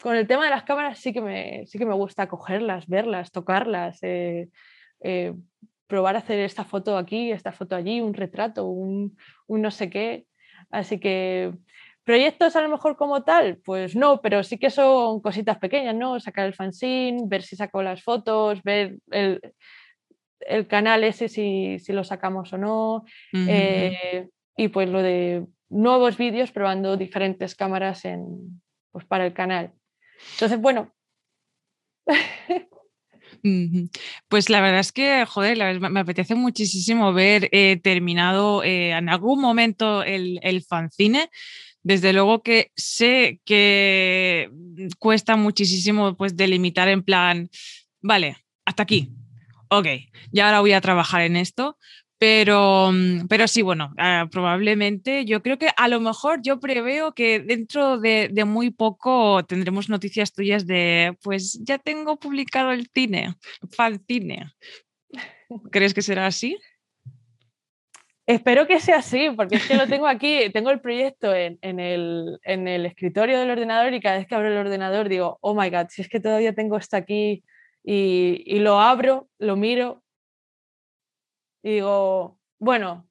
[0.00, 3.32] con el tema de las cámaras sí que me, sí que me gusta cogerlas, verlas,
[3.32, 4.48] tocarlas, eh,
[5.00, 5.34] eh,
[5.86, 9.16] probar a hacer esta foto aquí, esta foto allí, un retrato, un,
[9.46, 10.26] un no sé qué.
[10.70, 11.52] Así que
[12.06, 16.20] Proyectos a lo mejor como tal, pues no, pero sí que son cositas pequeñas, ¿no?
[16.20, 19.40] Sacar el fanzine, ver si saco las fotos, ver el,
[20.68, 23.04] canal ese si, lo sacamos o no.
[23.32, 28.62] Eh, y pues lo de nuevos vídeos probando diferentes cámaras en,
[28.92, 29.72] pues para el canal.
[30.34, 30.94] Entonces, bueno.
[34.28, 39.40] Pues la verdad es que, joder, me apetece muchísimo ver eh, terminado eh, en algún
[39.40, 41.30] momento el, el fanzine.
[41.86, 44.50] Desde luego que sé que
[44.98, 47.48] cuesta muchísimo pues delimitar en plan,
[48.02, 49.12] vale, hasta aquí.
[49.70, 49.86] Ok,
[50.32, 51.78] ya ahora voy a trabajar en esto,
[52.18, 52.90] pero,
[53.28, 58.00] pero sí, bueno, ah, probablemente yo creo que a lo mejor yo preveo que dentro
[58.00, 63.36] de, de, muy poco tendremos noticias tuyas de, pues ya tengo publicado el cine,
[63.70, 64.50] fan cine.
[65.70, 66.58] ¿Crees que será así?
[68.26, 72.40] Espero que sea así, porque es que lo tengo aquí, tengo el proyecto en, el,
[72.86, 76.02] escritorio del ordenador y cada vez que abro el ordenador digo, oh my god, si
[76.02, 77.44] es que todavía tengo esto aquí
[77.84, 80.02] y, lo abro, lo miro
[81.62, 83.08] y digo, bueno,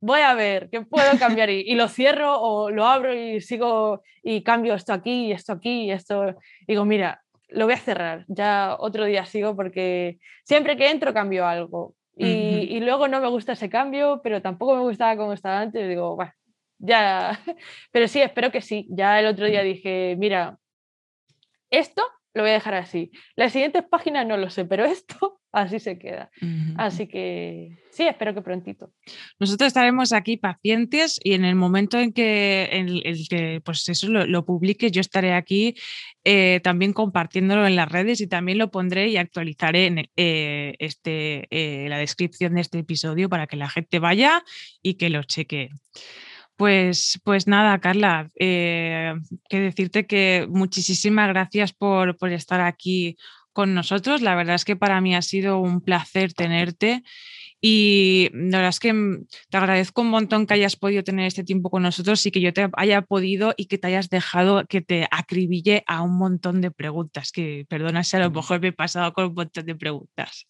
[0.00, 4.42] voy a ver qué puedo cambiar y, lo cierro o lo abro y sigo y
[4.42, 6.34] cambio esto aquí esto aquí y esto.
[6.66, 11.46] Digo, mira, lo voy a cerrar, ya otro día sigo porque siempre que entro cambio
[11.46, 15.88] algo y, luego no me gusta ese cambio, pero tampoco me gustaba como estaba antes.
[15.88, 16.32] Digo, bueno,
[16.78, 17.40] ya.
[17.92, 18.86] Pero sí, espero que sí.
[18.90, 20.58] Ya el otro día dije, mira,
[21.70, 22.02] esto
[22.34, 23.12] lo voy a dejar así.
[23.36, 26.30] Las siguientes páginas no lo sé, pero esto así se queda.
[26.76, 28.92] Así que sí, espero que prontito.
[29.38, 34.44] Nosotros estaremos aquí pacientes y en el momento en que, el que pues eso lo,
[34.44, 35.76] publique, yo estaré aquí
[36.24, 41.46] eh, también compartiéndolo en las redes y también lo pondré y actualizaré en eh, este,
[41.50, 44.42] eh, la descripción de este episodio para que la gente vaya
[44.82, 45.70] y que lo cheque.
[46.56, 49.14] Pues, pues nada, Carla, eh,
[49.48, 53.16] que decirte que muchísimas gracias por, por estar aquí
[53.52, 54.20] con nosotros.
[54.20, 57.02] La verdad es que para mí ha sido un placer tenerte.
[57.60, 61.44] Y la verdad es que mm, te agradezco un montón que hayas podido tener este
[61.44, 64.82] tiempo con nosotros y que yo te haya podido y que te hayas dejado que
[64.82, 67.32] te acribille a un montón de preguntas.
[67.32, 70.46] Que perdona si a lo mejor me he pasado con un montón de preguntas.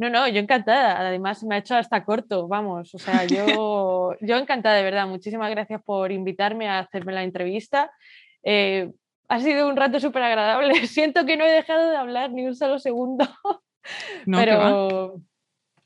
[0.00, 0.98] No, no, yo encantada.
[0.98, 2.94] Además, me ha hecho hasta corto, vamos.
[2.94, 5.06] O sea, yo, yo encantada, de verdad.
[5.06, 7.90] Muchísimas gracias por invitarme a hacerme la entrevista.
[8.42, 8.90] Eh,
[9.28, 10.72] ha sido un rato súper agradable.
[10.86, 13.28] Siento que no he dejado de hablar ni un solo segundo.
[14.24, 15.20] No, pero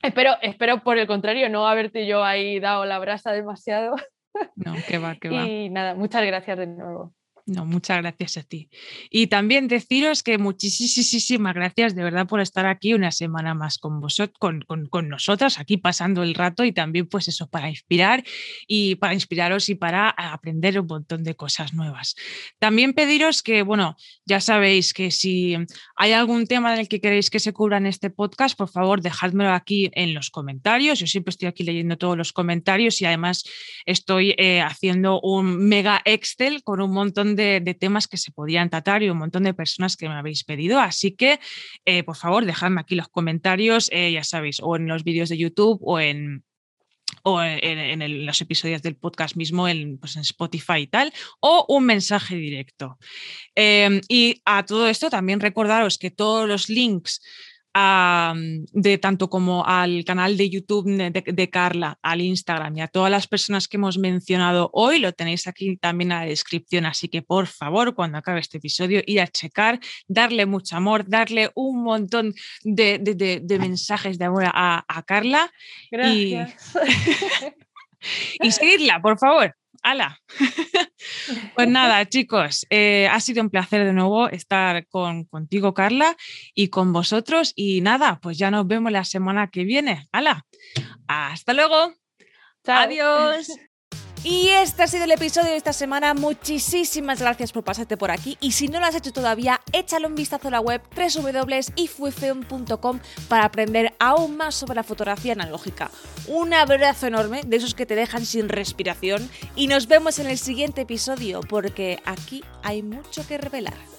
[0.00, 3.96] espero, espero, por el contrario, no haberte yo ahí dado la brasa demasiado.
[4.54, 5.44] No, que va, que va.
[5.44, 7.12] Y nada, muchas gracias de nuevo.
[7.46, 8.70] No, muchas gracias a ti.
[9.10, 14.00] Y también deciros que muchísimas gracias de verdad por estar aquí una semana más con
[14.00, 18.24] vosotros, con, con, nosotras, aquí pasando el rato y también pues eso para inspirar
[18.66, 22.14] y para inspiraros y para aprender un montón de cosas nuevas.
[22.58, 23.94] También pediros que, bueno,
[24.24, 25.54] ya sabéis que si
[25.96, 29.02] hay algún tema en el que queréis que se cubra en este podcast, por favor,
[29.02, 30.98] dejádmelo aquí en los comentarios.
[30.98, 33.44] Yo siempre estoy aquí leyendo todos los comentarios y además
[33.84, 39.02] estoy eh, haciendo un mega Excel con un montón de, temas que se podían tratar
[39.02, 40.80] y un montón de personas que me habéis pedido.
[40.80, 41.40] Así que,
[41.84, 45.38] eh, por favor, dejadme aquí los comentarios, eh, ya sabéis, o en los vídeos de
[45.38, 46.44] YouTube o en,
[47.22, 51.84] o en, los episodios del podcast mismo, en, pues en Spotify y tal, o un
[51.86, 52.98] mensaje directo.
[53.54, 57.20] Em, y a todo esto también recordaros que todos los links
[57.74, 63.26] de tanto como al canal de YouTube de, Carla, al Instagram y a todas las
[63.26, 66.86] personas que hemos mencionado hoy, lo tenéis aquí también en la descripción.
[66.86, 71.50] Así que por favor, cuando acabe este episodio, ir a checar, darle mucho amor, darle
[71.54, 75.50] un montón de, mensajes de amor a, Carla.
[75.90, 76.74] Gracias.
[78.40, 79.54] y seguirla, por favor.
[79.84, 80.18] ¡Hala!
[81.54, 86.16] pues nada, chicos, eh, ha sido un placer de nuevo estar con, contigo, Carla,
[86.54, 87.52] y con vosotros.
[87.54, 90.08] Y nada, pues ya nos vemos la semana que viene.
[90.10, 90.46] ¡Hala!
[91.06, 91.92] Hasta luego.
[92.64, 93.48] Adiós.
[94.24, 96.14] Y este ha sido el episodio de esta semana.
[96.14, 98.38] Muchísimas gracias por pasarte por aquí.
[98.40, 103.44] Y si no lo has hecho todavía, échale un vistazo a la web www.ifwefilm.com para
[103.44, 105.90] aprender aún más sobre la fotografía analógica.
[106.26, 109.28] Un abrazo enorme de esos que te dejan sin respiración.
[109.56, 113.93] Y nos vemos en el siguiente episodio porque aquí hay mucho que revelar.